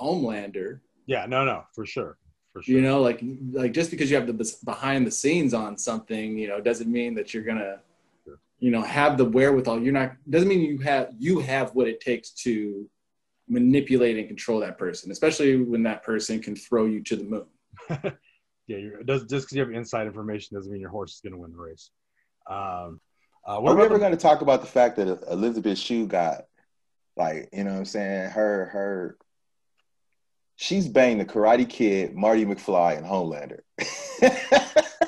Homelander. 0.00 0.80
Yeah, 1.06 1.26
no, 1.26 1.44
no, 1.44 1.64
for 1.74 1.84
sure, 1.84 2.18
for 2.52 2.62
sure. 2.62 2.74
you 2.74 2.80
know 2.80 3.00
like 3.00 3.20
like 3.52 3.72
just 3.72 3.90
because 3.90 4.10
you 4.10 4.16
have 4.16 4.26
the 4.26 4.54
behind 4.64 5.06
the 5.06 5.10
scenes 5.10 5.54
on 5.54 5.76
something 5.76 6.38
you 6.38 6.48
know 6.48 6.60
doesn't 6.60 6.90
mean 6.90 7.14
that 7.14 7.32
you're 7.34 7.42
gonna 7.44 7.80
Sure. 8.24 8.38
you 8.58 8.70
know 8.70 8.82
have 8.82 9.16
the 9.18 9.24
wherewithal 9.24 9.80
you're 9.82 9.92
not 9.92 10.12
doesn't 10.28 10.48
mean 10.48 10.60
you 10.60 10.78
have 10.78 11.10
you 11.18 11.38
have 11.40 11.74
what 11.74 11.88
it 11.88 12.00
takes 12.00 12.30
to 12.30 12.88
manipulate 13.48 14.16
and 14.18 14.28
control 14.28 14.60
that 14.60 14.78
person 14.78 15.10
especially 15.10 15.56
when 15.56 15.82
that 15.84 16.02
person 16.02 16.40
can 16.40 16.54
throw 16.54 16.84
you 16.86 17.02
to 17.02 17.16
the 17.16 17.24
moon 17.24 17.46
yeah, 18.70 18.76
you're, 18.76 19.00
it 19.00 19.06
does 19.06 19.22
just 19.22 19.46
because 19.46 19.56
you 19.56 19.62
have 19.62 19.72
inside 19.72 20.06
information 20.06 20.56
doesn't 20.56 20.70
mean 20.70 20.80
your 20.80 20.90
horse 20.90 21.14
is 21.14 21.20
going 21.20 21.32
to 21.32 21.38
win 21.38 21.50
the 21.50 21.58
race. 21.58 21.90
Um, 22.48 23.00
uh, 23.44 23.58
what 23.58 23.72
Are 23.72 23.76
we 23.76 23.84
ever 23.84 23.94
the- 23.94 24.00
going 24.00 24.12
to 24.12 24.18
talk 24.18 24.42
about 24.42 24.60
the 24.60 24.68
fact 24.68 24.96
that 24.96 25.24
Elizabeth 25.28 25.76
Shue 25.76 26.06
got, 26.06 26.44
like, 27.16 27.48
you 27.52 27.64
know 27.64 27.72
what 27.72 27.78
I'm 27.78 27.84
saying? 27.84 28.30
Her, 28.30 28.66
her, 28.66 29.18
she's 30.54 30.86
banged 30.86 31.20
the 31.20 31.24
Karate 31.24 31.68
Kid, 31.68 32.14
Marty 32.14 32.44
McFly, 32.44 32.96
and 32.96 33.04
Homelander. 33.04 33.60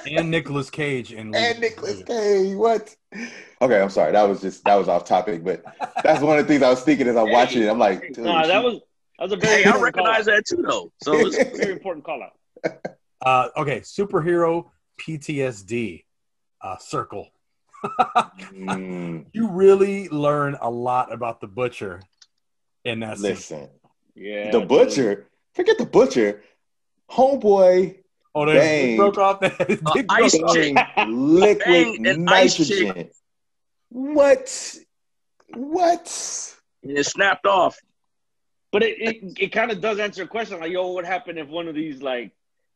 and 0.11 0.29
Nicolas 0.29 0.69
Cage 0.69 1.13
and 1.13 1.35
and 1.37 1.61
Nicolas 1.61 2.03
Cage. 2.03 2.57
What? 2.57 2.97
Okay, 3.61 3.81
I'm 3.81 3.91
sorry. 3.91 4.11
That 4.11 4.25
was 4.25 4.41
just 4.41 4.65
that 4.65 4.75
was 4.75 4.89
off 4.89 5.05
topic, 5.05 5.45
but 5.45 5.63
that's 6.03 6.21
one 6.21 6.39
of 6.39 6.47
the 6.47 6.53
things 6.53 6.65
I 6.65 6.71
was 6.71 6.83
thinking 6.83 7.07
as 7.07 7.17
I'm 7.17 7.31
watching 7.31 7.63
it. 7.63 7.69
I'm 7.69 7.79
like, 7.79 8.15
dude, 8.15 8.25
no, 8.25 8.47
that 8.47 8.65
was 8.65 8.81
that 9.19 9.25
was 9.25 9.33
a 9.33 9.37
very 9.37 9.63
Hey, 9.63 9.71
I 9.71 9.79
recognize 9.79 10.25
that 10.27 10.45
too, 10.47 10.65
though. 10.67 10.91
So 11.03 11.27
it's, 11.27 11.37
Very 11.59 11.73
important 11.73 12.05
call 12.05 12.23
out. 12.23 12.83
Uh, 13.25 13.49
okay, 13.57 13.81
superhero 13.81 14.67
PTSD 15.01 16.05
uh, 16.61 16.77
circle. 16.79 17.29
Mm, 18.53 19.27
you 19.33 19.49
really 19.51 20.09
learn 20.09 20.57
a 20.61 20.71
lot 20.71 21.13
about 21.13 21.41
the 21.41 21.47
butcher 21.47 22.01
in 22.85 23.01
that 23.01 23.19
scene. 23.19 23.31
listen, 23.31 23.69
Yeah, 24.15 24.51
the 24.51 24.61
dude. 24.61 24.69
butcher. 24.69 25.29
Forget 25.55 25.79
the 25.79 25.87
butcher. 25.87 26.43
Homeboy 27.11 27.97
Oh, 28.35 28.47
they 28.47 28.55
Bang. 28.55 28.97
broke 28.97 29.19
off 29.19 29.41
that. 29.41 29.53
Uh, 29.87 30.03
ice 30.09 30.39
broke 30.39 30.49
off. 30.49 30.55
chick. 30.55 30.75
throwing 30.95 31.39
liquid 31.39 32.03
Bang 32.03 32.25
nitrogen. 32.25 33.11
What? 33.91 34.75
What? 35.55 36.55
and 36.83 36.97
it 36.99 37.05
snapped 37.05 37.47
off. 37.47 37.77
But 38.73 38.83
it, 38.85 38.97
it, 39.01 39.39
it 39.39 39.53
kind 39.53 39.71
of 39.71 39.83
does 39.83 39.99
answer 39.99 40.23
a 40.23 40.27
question 40.27 40.59
like, 40.61 40.73
yo, 40.73 40.89
what 40.93 41.05
happened 41.05 41.39
if 41.39 41.47
one 41.49 41.69
of 41.69 41.75
these, 41.75 42.01
like, 42.01 42.33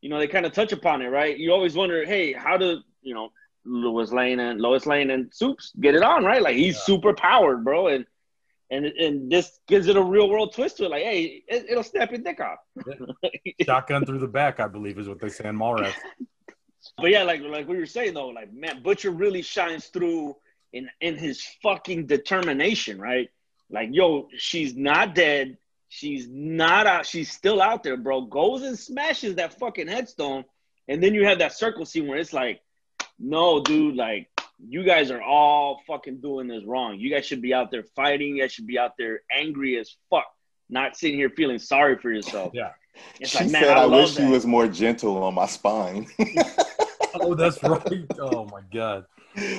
you 0.06 0.10
know, 0.10 0.20
they 0.20 0.28
kind 0.28 0.46
of 0.46 0.52
touch 0.52 0.70
upon 0.70 1.02
it, 1.02 1.08
right? 1.08 1.36
You 1.36 1.50
always 1.52 1.74
wonder, 1.74 2.06
hey, 2.06 2.32
how 2.32 2.56
do, 2.56 2.78
you 3.02 3.12
know, 3.12 3.30
Lois 3.64 4.12
Lane 4.12 4.38
and 4.38 4.60
Lois 4.60 4.86
Lane 4.86 5.10
and 5.10 5.34
Soups 5.34 5.72
get 5.80 5.96
it 5.96 6.04
on, 6.04 6.24
right? 6.24 6.40
Like, 6.40 6.54
he's 6.54 6.78
super 6.78 7.12
powered, 7.12 7.64
bro. 7.64 7.88
And, 7.88 8.06
and, 8.70 8.86
and 8.86 9.28
this 9.32 9.58
gives 9.66 9.88
it 9.88 9.96
a 9.96 10.00
real 10.00 10.30
world 10.30 10.54
twist 10.54 10.76
to 10.76 10.84
it. 10.84 10.92
Like, 10.92 11.02
hey, 11.02 11.42
it, 11.48 11.66
it'll 11.70 11.82
snap 11.82 12.12
your 12.12 12.20
dick 12.20 12.38
off. 12.38 12.58
Shotgun 13.62 14.06
through 14.06 14.20
the 14.20 14.28
back, 14.28 14.60
I 14.60 14.68
believe, 14.68 14.96
is 14.96 15.08
what 15.08 15.20
they 15.20 15.28
say 15.28 15.48
in 15.48 15.58
Mallrats. 15.58 15.94
But 16.98 17.10
yeah, 17.10 17.24
like 17.24 17.40
like 17.40 17.66
we 17.66 17.76
were 17.76 17.84
saying 17.84 18.14
though, 18.14 18.28
like 18.28 18.54
man, 18.54 18.80
Butcher 18.80 19.10
really 19.10 19.42
shines 19.42 19.86
through 19.86 20.36
in 20.72 20.88
in 21.00 21.16
his 21.16 21.42
fucking 21.60 22.06
determination, 22.06 23.00
right? 23.00 23.28
Like, 23.68 23.88
yo, 23.90 24.28
she's 24.36 24.76
not 24.76 25.16
dead. 25.16 25.58
She's 25.88 26.28
not 26.28 26.86
out. 26.86 27.06
She's 27.06 27.30
still 27.30 27.62
out 27.62 27.82
there, 27.82 27.96
bro. 27.96 28.22
Goes 28.22 28.62
and 28.62 28.78
smashes 28.78 29.36
that 29.36 29.58
fucking 29.58 29.88
headstone, 29.88 30.44
and 30.88 31.02
then 31.02 31.14
you 31.14 31.26
have 31.26 31.38
that 31.38 31.52
circle 31.52 31.84
scene 31.84 32.06
where 32.06 32.18
it's 32.18 32.32
like, 32.32 32.60
no, 33.18 33.62
dude, 33.62 33.96
like 33.96 34.28
you 34.58 34.84
guys 34.84 35.10
are 35.10 35.22
all 35.22 35.80
fucking 35.86 36.20
doing 36.20 36.48
this 36.48 36.64
wrong. 36.64 36.98
You 36.98 37.10
guys 37.10 37.26
should 37.26 37.42
be 37.42 37.54
out 37.54 37.70
there 37.70 37.84
fighting. 37.94 38.36
You 38.36 38.42
guys 38.42 38.52
should 38.52 38.66
be 38.66 38.78
out 38.78 38.92
there 38.98 39.20
angry 39.32 39.78
as 39.78 39.96
fuck, 40.10 40.26
not 40.68 40.96
sitting 40.96 41.16
here 41.16 41.30
feeling 41.30 41.58
sorry 41.58 41.96
for 41.98 42.10
yourself. 42.10 42.52
Yeah. 42.54 42.70
It's 43.20 43.30
she 43.30 43.38
like, 43.44 43.50
man, 43.50 43.62
said, 43.62 43.76
I, 43.76 43.82
"I, 43.82 43.84
love 43.84 44.02
wish 44.04 44.16
she 44.16 44.24
was 44.24 44.46
more 44.46 44.66
gentle 44.66 45.22
on 45.22 45.34
my 45.34 45.46
spine." 45.46 46.06
Oh, 47.20 47.34
that's 47.34 47.62
right. 47.62 48.06
Oh 48.18 48.44
my 48.44 48.60
god. 48.72 49.06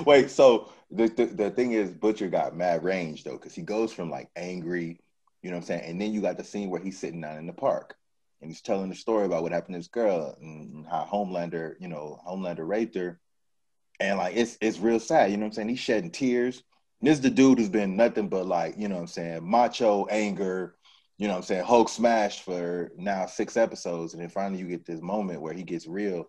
Wait, 0.05 0.29
so 0.29 0.71
the, 0.91 1.07
the 1.07 1.25
the 1.25 1.49
thing 1.49 1.71
is, 1.71 1.91
Butcher 1.91 2.27
got 2.27 2.55
mad 2.55 2.83
range 2.83 3.23
though, 3.23 3.37
because 3.37 3.55
he 3.55 3.61
goes 3.61 3.91
from 3.91 4.09
like 4.09 4.29
angry 4.35 4.99
You 5.47 5.51
know 5.51 5.59
what 5.59 5.69
I'm 5.69 5.79
saying? 5.79 5.89
And 5.89 6.01
then 6.01 6.11
you 6.11 6.19
got 6.19 6.35
the 6.35 6.43
scene 6.43 6.69
where 6.69 6.81
he's 6.81 6.99
sitting 6.99 7.21
down 7.21 7.37
in 7.37 7.47
the 7.47 7.53
park 7.53 7.95
and 8.41 8.51
he's 8.51 8.59
telling 8.59 8.89
the 8.89 8.95
story 8.95 9.25
about 9.25 9.43
what 9.43 9.53
happened 9.53 9.75
to 9.75 9.79
this 9.79 9.87
girl 9.87 10.37
and 10.41 10.85
how 10.85 11.07
Homelander, 11.09 11.75
you 11.79 11.87
know, 11.87 12.19
Homelander 12.27 12.67
raped 12.67 12.95
her. 12.95 13.21
And 14.01 14.17
like 14.17 14.35
it's 14.35 14.57
it's 14.59 14.77
real 14.77 14.99
sad, 14.99 15.31
you 15.31 15.37
know 15.37 15.43
what 15.43 15.51
I'm 15.51 15.53
saying? 15.53 15.69
He's 15.69 15.79
shedding 15.79 16.11
tears. 16.11 16.61
And 16.99 17.09
this 17.09 17.19
is 17.19 17.23
the 17.23 17.29
dude 17.29 17.59
who's 17.59 17.69
been 17.69 17.95
nothing 17.95 18.27
but 18.27 18.45
like, 18.45 18.75
you 18.77 18.89
know 18.89 18.95
what 18.95 19.01
I'm 19.03 19.07
saying, 19.07 19.49
macho 19.49 20.05
anger, 20.07 20.75
you 21.17 21.27
know 21.27 21.35
what 21.35 21.37
I'm 21.37 21.43
saying, 21.43 21.63
Hulk 21.63 21.87
smash 21.87 22.41
for 22.41 22.91
now 22.97 23.25
six 23.25 23.55
episodes. 23.55 24.11
And 24.11 24.21
then 24.21 24.29
finally 24.29 24.59
you 24.59 24.67
get 24.67 24.85
this 24.85 25.01
moment 25.01 25.39
where 25.39 25.53
he 25.53 25.63
gets 25.63 25.87
real, 25.87 26.25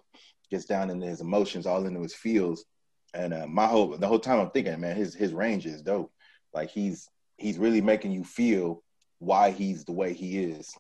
gets 0.49 0.65
down 0.65 0.91
into 0.91 1.09
his 1.09 1.23
emotions, 1.23 1.67
all 1.67 1.87
into 1.87 2.03
his 2.03 2.15
feels. 2.15 2.67
And 3.15 3.35
uh, 3.35 3.49
my 3.49 3.67
whole 3.67 3.99
the 3.99 4.07
whole 4.07 4.21
time 4.21 4.39
I'm 4.39 4.51
thinking, 4.53 4.79
man, 4.79 4.95
his 4.95 5.13
his 5.13 5.33
range 5.33 5.67
is 5.67 5.83
dope. 5.83 6.13
Like 6.55 6.71
he's 6.71 7.09
he's 7.37 7.59
really 7.59 7.81
making 7.81 8.13
you 8.13 8.23
feel 8.23 8.85
why 9.19 9.51
he's 9.51 9.85
the 9.85 9.93
way 9.93 10.13
he 10.13 10.39
is. 10.39 10.75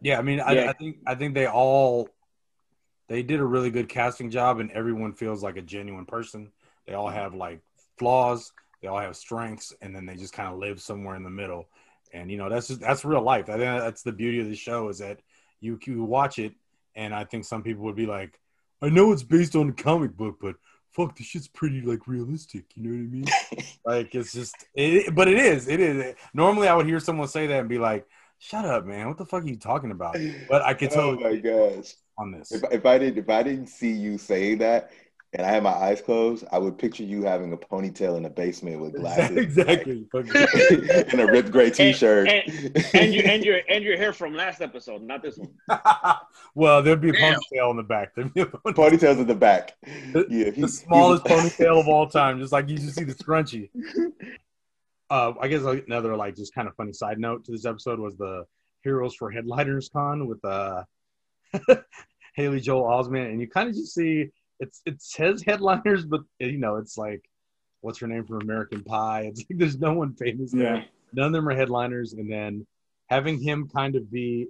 Yeah, 0.00 0.18
I 0.18 0.22
mean, 0.22 0.38
yeah. 0.38 0.44
I, 0.44 0.68
I, 0.68 0.72
think 0.72 0.96
I 1.06 1.14
think 1.14 1.34
they 1.34 1.46
all 1.46 2.08
they 3.08 3.22
did 3.22 3.40
a 3.40 3.44
really 3.44 3.70
good 3.70 3.88
casting 3.88 4.30
job, 4.30 4.60
and 4.60 4.70
everyone 4.70 5.12
feels 5.12 5.42
like 5.42 5.56
a 5.56 5.62
genuine 5.62 6.06
person. 6.06 6.52
They 6.86 6.94
all 6.94 7.08
have 7.08 7.34
like 7.34 7.60
flaws, 7.98 8.52
they 8.80 8.88
all 8.88 9.00
have 9.00 9.16
strengths, 9.16 9.74
and 9.82 9.94
then 9.94 10.06
they 10.06 10.16
just 10.16 10.32
kind 10.32 10.48
of 10.52 10.58
live 10.58 10.80
somewhere 10.80 11.16
in 11.16 11.22
the 11.22 11.30
middle. 11.30 11.68
And 12.12 12.30
you 12.30 12.38
know, 12.38 12.48
that's 12.48 12.68
just 12.68 12.80
that's 12.80 13.04
real 13.04 13.22
life. 13.22 13.48
I 13.48 13.58
think 13.58 13.82
that's 13.82 14.02
the 14.02 14.12
beauty 14.12 14.40
of 14.40 14.48
the 14.48 14.56
show 14.56 14.88
is 14.88 14.98
that 14.98 15.20
you 15.60 15.78
you 15.84 16.04
watch 16.04 16.38
it, 16.38 16.54
and 16.94 17.14
I 17.14 17.24
think 17.24 17.44
some 17.44 17.62
people 17.62 17.84
would 17.84 17.96
be 17.96 18.06
like, 18.06 18.40
I 18.80 18.88
know 18.88 19.12
it's 19.12 19.22
based 19.22 19.54
on 19.54 19.68
a 19.68 19.72
comic 19.72 20.16
book, 20.16 20.38
but 20.40 20.56
fuck, 20.92 21.16
this 21.16 21.26
shit's 21.26 21.48
pretty 21.48 21.80
like 21.80 22.06
realistic. 22.06 22.64
You 22.74 22.82
know 22.82 22.90
what 22.90 23.56
I 23.56 23.56
mean? 23.56 23.66
like 23.84 24.14
it's 24.14 24.32
just, 24.32 24.54
it, 24.74 25.14
but 25.14 25.28
it 25.28 25.38
is, 25.38 25.68
it 25.68 25.80
is. 25.80 26.14
Normally, 26.34 26.68
I 26.68 26.74
would 26.74 26.86
hear 26.86 27.00
someone 27.00 27.28
say 27.28 27.46
that 27.46 27.60
and 27.60 27.68
be 27.68 27.78
like, 27.78 28.06
"Shut 28.38 28.64
up, 28.64 28.86
man! 28.86 29.08
What 29.08 29.18
the 29.18 29.26
fuck 29.26 29.44
are 29.44 29.48
you 29.48 29.56
talking 29.56 29.90
about?" 29.90 30.16
But 30.48 30.62
I 30.62 30.74
could 30.74 30.90
oh 30.92 30.94
tell. 30.94 31.08
Oh 31.10 31.16
my 31.16 31.36
gosh! 31.36 31.94
On 32.18 32.32
this, 32.32 32.52
if, 32.52 32.62
if 32.70 32.84
I 32.86 32.98
didn't 32.98 33.18
if 33.18 33.30
I 33.30 33.42
didn't 33.42 33.68
see 33.68 33.92
you 33.92 34.18
say 34.18 34.54
that, 34.56 34.90
and 35.32 35.46
I 35.46 35.50
had 35.50 35.62
my 35.62 35.70
eyes 35.70 36.00
closed, 36.00 36.44
I 36.50 36.58
would 36.58 36.76
picture 36.76 37.04
you 37.04 37.22
having 37.22 37.52
a 37.52 37.56
ponytail 37.56 38.16
in 38.16 38.24
the 38.24 38.30
basement 38.30 38.80
with 38.80 38.96
glasses, 38.96 39.36
exactly, 39.36 40.04
in 40.12 41.20
a 41.20 41.26
ripped 41.26 41.52
gray 41.52 41.70
T-shirt, 41.70 42.28
and, 42.28 42.48
and, 42.52 42.86
and, 42.94 43.14
your 43.14 43.24
and 43.28 43.44
your 43.44 43.60
and 43.68 43.84
your 43.84 43.96
hair 43.96 44.12
from 44.12 44.34
last 44.34 44.60
episode, 44.60 45.02
not 45.02 45.22
this 45.22 45.38
one. 45.38 45.50
well, 46.54 46.82
there'd 46.82 47.00
be 47.00 47.10
a 47.10 47.12
Damn. 47.12 47.34
ponytail 47.34 47.70
in 47.70 47.76
the 47.76 47.82
back. 47.84 48.14
There'd 48.14 48.34
be 48.34 48.40
a 48.40 48.46
ponytail. 48.46 48.74
Ponytails 48.74 49.18
in 49.18 49.26
the 49.28 49.34
back. 49.36 49.76
The, 50.12 50.26
yeah, 50.28 50.50
the 50.50 50.68
smallest 50.68 51.24
ponytail 51.24 51.78
of 51.78 51.86
all 51.86 52.08
time, 52.08 52.40
just 52.40 52.52
like 52.52 52.68
you 52.68 52.76
just 52.76 52.96
see 52.96 53.04
the 53.04 53.14
scrunchie. 53.14 53.70
Uh, 55.08 55.32
I 55.40 55.46
guess 55.46 55.62
another 55.62 56.16
like 56.16 56.34
just 56.34 56.54
kind 56.54 56.66
of 56.66 56.74
funny 56.74 56.92
side 56.92 57.20
note 57.20 57.44
to 57.44 57.52
this 57.52 57.66
episode 57.66 58.00
was 58.00 58.16
the 58.16 58.46
Heroes 58.82 59.14
for 59.14 59.30
Headliners 59.30 59.90
Con 59.92 60.26
with 60.26 60.44
uh, 60.44 60.82
Haley 62.34 62.60
Joel 62.60 62.82
Osment, 62.82 63.30
and 63.30 63.40
you 63.40 63.48
kind 63.48 63.68
of 63.68 63.76
just 63.76 63.94
see 63.94 64.30
it's 64.60 64.82
it 64.86 65.02
says 65.02 65.42
headliners, 65.42 66.04
but 66.04 66.20
you 66.38 66.58
know 66.58 66.76
it's 66.76 66.96
like 66.96 67.22
what's 67.80 67.98
her 67.98 68.06
name 68.06 68.24
from 68.24 68.42
American 68.42 68.82
Pie? 68.84 69.22
It's 69.22 69.40
like 69.40 69.58
there's 69.58 69.78
no 69.78 69.94
one 69.94 70.14
famous 70.14 70.52
there. 70.52 70.84
None 71.12 71.26
of 71.26 71.32
them 71.32 71.48
are 71.48 71.54
headliners, 71.54 72.12
and 72.12 72.30
then 72.30 72.66
having 73.08 73.40
him 73.40 73.68
kind 73.68 73.96
of 73.96 74.10
be 74.12 74.48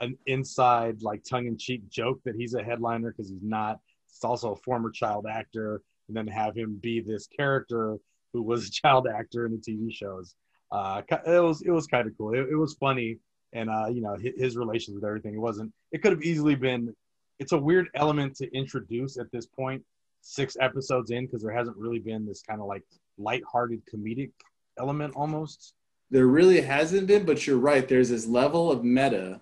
an 0.00 0.18
inside 0.26 1.02
like 1.02 1.22
tongue-in-cheek 1.24 1.88
joke 1.88 2.20
that 2.24 2.34
he's 2.36 2.54
a 2.54 2.62
headliner 2.62 3.12
because 3.12 3.30
he's 3.30 3.42
not. 3.42 3.78
It's 4.08 4.24
also 4.24 4.52
a 4.52 4.56
former 4.56 4.90
child 4.90 5.26
actor, 5.30 5.82
and 6.08 6.16
then 6.16 6.26
have 6.26 6.56
him 6.56 6.78
be 6.80 7.00
this 7.00 7.26
character 7.26 7.98
who 8.32 8.42
was 8.42 8.68
a 8.68 8.70
child 8.70 9.06
actor 9.06 9.46
in 9.46 9.52
the 9.52 9.58
TV 9.58 9.92
shows. 9.92 10.34
Uh, 10.72 11.02
it 11.08 11.42
was 11.42 11.62
it 11.62 11.70
was 11.70 11.86
kind 11.86 12.08
of 12.08 12.16
cool. 12.16 12.34
It, 12.34 12.48
it 12.50 12.56
was 12.56 12.74
funny, 12.74 13.18
and 13.52 13.70
uh, 13.70 13.86
you 13.88 14.00
know 14.00 14.16
his, 14.16 14.32
his 14.36 14.56
relations 14.56 14.94
with 14.94 15.04
everything. 15.04 15.34
It 15.34 15.40
wasn't. 15.40 15.72
It 15.92 16.02
could 16.02 16.12
have 16.12 16.22
easily 16.22 16.54
been 16.54 16.94
it's 17.38 17.52
a 17.52 17.58
weird 17.58 17.88
element 17.94 18.34
to 18.36 18.50
introduce 18.56 19.18
at 19.18 19.30
this 19.32 19.46
point, 19.46 19.82
six 20.22 20.56
episodes 20.60 21.10
in, 21.10 21.26
because 21.26 21.42
there 21.42 21.52
hasn't 21.52 21.76
really 21.76 21.98
been 21.98 22.26
this 22.26 22.42
kind 22.42 22.60
of 22.60 22.66
like 22.66 22.82
light-hearted 23.18 23.82
comedic 23.92 24.30
element 24.78 25.14
almost. 25.16 25.74
There 26.10 26.26
really 26.26 26.60
hasn't 26.60 27.06
been, 27.06 27.24
but 27.24 27.46
you're 27.46 27.58
right. 27.58 27.86
There's 27.86 28.10
this 28.10 28.26
level 28.26 28.70
of 28.70 28.84
meta 28.84 29.40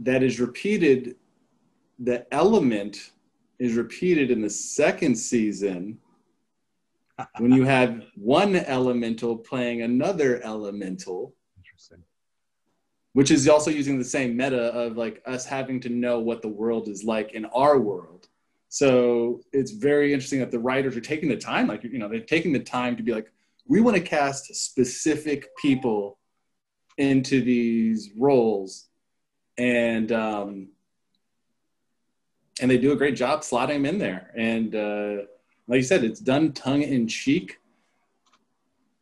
that 0.00 0.22
is 0.22 0.40
repeated. 0.40 1.16
The 1.98 2.26
element 2.34 3.12
is 3.58 3.74
repeated 3.74 4.30
in 4.30 4.40
the 4.40 4.50
second 4.50 5.16
season 5.16 5.98
when 7.38 7.52
you 7.52 7.64
have 7.64 8.02
one 8.16 8.56
elemental 8.56 9.36
playing 9.36 9.82
another 9.82 10.42
elemental 10.42 11.34
which 13.12 13.30
is 13.30 13.48
also 13.48 13.70
using 13.70 13.98
the 13.98 14.04
same 14.04 14.36
meta 14.36 14.72
of 14.72 14.96
like 14.96 15.22
us 15.26 15.44
having 15.44 15.80
to 15.80 15.88
know 15.88 16.18
what 16.18 16.42
the 16.42 16.48
world 16.48 16.88
is 16.88 17.04
like 17.04 17.32
in 17.32 17.44
our 17.46 17.78
world. 17.78 18.28
So 18.68 19.42
it's 19.52 19.72
very 19.72 20.14
interesting 20.14 20.40
that 20.40 20.50
the 20.50 20.58
writers 20.58 20.96
are 20.96 21.02
taking 21.02 21.28
the 21.28 21.36
time, 21.36 21.66
like 21.66 21.84
you 21.84 21.98
know, 21.98 22.08
they're 22.08 22.20
taking 22.20 22.52
the 22.52 22.60
time 22.60 22.96
to 22.96 23.02
be 23.02 23.12
like, 23.12 23.30
we 23.66 23.80
want 23.80 23.96
to 23.96 24.02
cast 24.02 24.54
specific 24.54 25.46
people 25.60 26.18
into 26.96 27.42
these 27.42 28.10
roles, 28.16 28.88
and 29.58 30.10
um, 30.12 30.68
and 32.60 32.70
they 32.70 32.78
do 32.78 32.92
a 32.92 32.96
great 32.96 33.16
job 33.16 33.40
slotting 33.40 33.68
them 33.68 33.86
in 33.86 33.98
there. 33.98 34.30
And 34.36 34.74
uh, 34.74 35.16
like 35.68 35.78
you 35.78 35.82
said, 35.82 36.04
it's 36.04 36.20
done 36.20 36.52
tongue 36.52 36.82
in 36.82 37.06
cheek, 37.06 37.58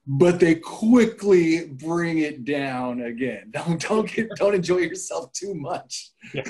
but 0.06 0.40
they 0.40 0.54
quickly 0.56 1.66
bring 1.66 2.18
it 2.18 2.44
down 2.44 3.02
again. 3.02 3.50
Don't 3.52 3.80
don't 3.80 4.10
get 4.10 4.28
don't 4.36 4.54
enjoy 4.54 4.78
yourself 4.78 5.32
too 5.32 5.54
much. 5.54 6.10
Yeah, 6.34 6.44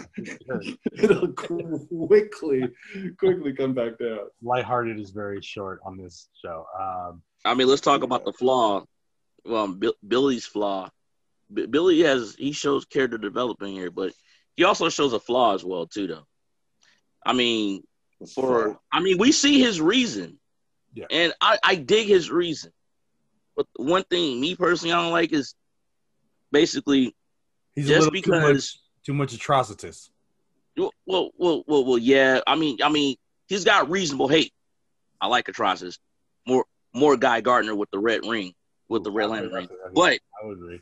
sure. 0.47 0.63
It'll 0.99 1.33
quickly 1.33 2.63
quickly 3.19 3.53
come 3.53 3.75
back 3.75 3.99
down. 3.99 4.21
Lighthearted 4.43 4.99
is 4.99 5.11
very 5.11 5.41
short 5.43 5.81
on 5.85 5.97
this 5.97 6.29
show. 6.43 6.65
Um, 6.79 7.23
I 7.45 7.55
mean, 7.55 7.69
let's 7.69 7.81
talk 7.81 8.03
about 8.03 8.25
the 8.25 8.33
flaw. 8.33 8.85
Well, 9.45 9.79
Billy's 10.07 10.47
flaw. 10.47 10.91
B- 11.53 11.67
Billy 11.67 12.01
has 12.03 12.37
he 12.39 12.53
shows 12.53 12.85
character 12.85 13.19
development 13.19 13.73
here, 13.73 13.91
but 13.91 14.13
he 14.57 14.65
also 14.65 14.89
shows 14.89 15.13
a 15.13 15.21
flaw 15.21 15.55
as 15.55 15.65
well 15.65 15.87
too, 15.87 16.07
though. 16.07 16.27
I 17.25 17.33
mean, 17.33 17.83
for 18.35 18.79
I 18.93 19.01
mean, 19.01 19.19
we 19.19 19.33
see 19.33 19.61
his 19.61 19.81
reason, 19.81 20.39
yeah. 20.95 21.07
and 21.11 21.33
I, 21.41 21.59
I 21.63 21.75
dig 21.75 22.07
his 22.07 22.31
reason 22.31 22.73
but 23.61 23.85
one 23.85 24.05
thing, 24.05 24.41
me 24.41 24.55
personally, 24.55 24.93
I 24.93 25.03
don't 25.03 25.13
like 25.13 25.33
is 25.33 25.55
basically 26.51 27.15
He's 27.75 27.89
just 27.89 28.11
because 28.11 28.43
too 28.43 28.53
much, 28.53 28.79
too 29.07 29.15
much 29.15 29.37
atrocitus. 29.37 30.09
Well, 30.77 30.93
well, 31.07 31.31
well, 31.37 31.65
well, 31.67 31.85
well, 31.85 31.99
yeah. 31.99 32.41
I 32.47 32.57
mean, 32.57 32.79
I 32.83 32.89
mean, 32.89 33.17
he's 33.49 33.65
got 33.65 33.91
reasonable 33.91 34.29
hate. 34.29 34.53
I 35.21 35.27
like 35.27 35.47
atrocitus. 35.47 35.99
More, 36.47 36.65
more 36.95 37.17
Guy 37.17 37.43
Gardner 37.43 37.75
with 37.75 37.91
the 37.91 37.99
red 37.99 38.25
ring, 38.27 38.55
with 38.89 39.05
the 39.05 39.11
red 39.11 39.29
lantern 39.29 39.53
ring. 39.53 39.69
But 39.95 40.21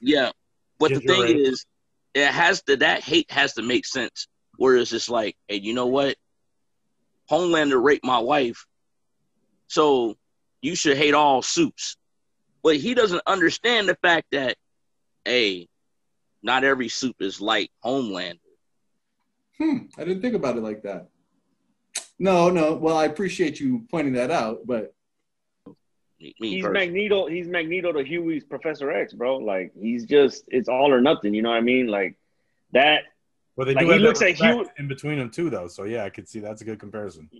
yeah, 0.01 0.31
but 0.79 0.95
the 0.95 1.01
thing 1.01 1.37
is, 1.39 1.67
it 2.15 2.29
has 2.29 2.63
to 2.63 2.77
that 2.77 3.03
hate 3.03 3.31
has 3.31 3.55
to 3.55 3.63
make 3.63 3.87
sense. 3.87 4.29
Where 4.57 4.77
it's 4.77 4.91
just 4.91 5.09
like, 5.09 5.37
hey, 5.49 5.57
you 5.57 5.75
know 5.75 5.87
what? 5.87 6.17
Homelander 7.31 7.83
raped 7.83 8.05
my 8.05 8.19
wife, 8.19 8.67
so 9.67 10.17
you 10.63 10.75
should 10.75 10.97
hate 10.97 11.15
all 11.15 11.43
suits 11.43 11.98
but 12.69 12.77
he 12.77 12.93
doesn't 12.93 13.23
understand 13.27 13.89
the 13.89 13.95
fact 13.95 14.27
that, 14.33 14.55
hey, 15.25 15.69
not 16.43 16.65
every 16.65 16.91
soup 16.91 17.17
is 17.19 17.41
like 17.41 17.71
Homelander. 17.83 18.41
Hmm, 19.57 19.79
I 19.97 20.05
didn't 20.05 20.21
think 20.21 20.35
about 20.35 20.59
it 20.59 20.63
like 20.63 20.83
that. 20.83 21.09
No, 22.19 22.51
no. 22.51 22.75
Well, 22.75 22.99
I 22.99 23.07
appreciate 23.07 23.59
you 23.59 23.87
pointing 23.91 24.13
that 24.13 24.31
out, 24.31 24.67
but 24.67 24.95
me, 26.21 26.35
me 26.39 26.51
he's 26.51 26.63
personally. 26.63 26.89
Magneto. 26.89 27.27
He's 27.27 27.49
Magneto 27.49 27.91
to 27.91 28.05
Hughie's 28.05 28.45
Professor 28.45 28.91
X, 28.91 29.15
bro. 29.15 29.39
Like 29.39 29.73
he's 29.75 30.05
just 30.05 30.45
it's 30.49 30.69
all 30.69 30.93
or 30.93 31.01
nothing. 31.01 31.33
You 31.33 31.41
know 31.41 31.49
what 31.49 31.57
I 31.57 31.63
mean? 31.63 31.87
Like 31.87 32.19
that. 32.73 33.05
Well, 33.57 33.67
they 33.67 33.73
like, 33.73 33.87
do 33.87 33.93
he 33.93 33.99
looks 33.99 34.21
at 34.21 34.35
Hughie 34.35 34.69
in 34.77 34.89
between 34.89 35.19
them 35.19 35.31
too, 35.31 35.49
though. 35.49 35.69
So 35.69 35.85
yeah, 35.85 36.05
I 36.05 36.11
could 36.11 36.29
see 36.29 36.41
that's 36.41 36.61
a 36.61 36.67
good 36.67 36.79
comparison. 36.79 37.31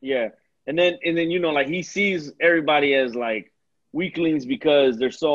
Yeah, 0.00 0.30
and 0.66 0.76
then 0.76 0.98
and 1.04 1.16
then 1.16 1.30
you 1.30 1.38
know 1.38 1.50
like 1.50 1.68
he 1.68 1.84
sees 1.84 2.32
everybody 2.40 2.92
as 2.94 3.14
like 3.14 3.52
weaklings 3.94 4.44
because 4.44 4.98
they're 4.98 5.12
so 5.12 5.32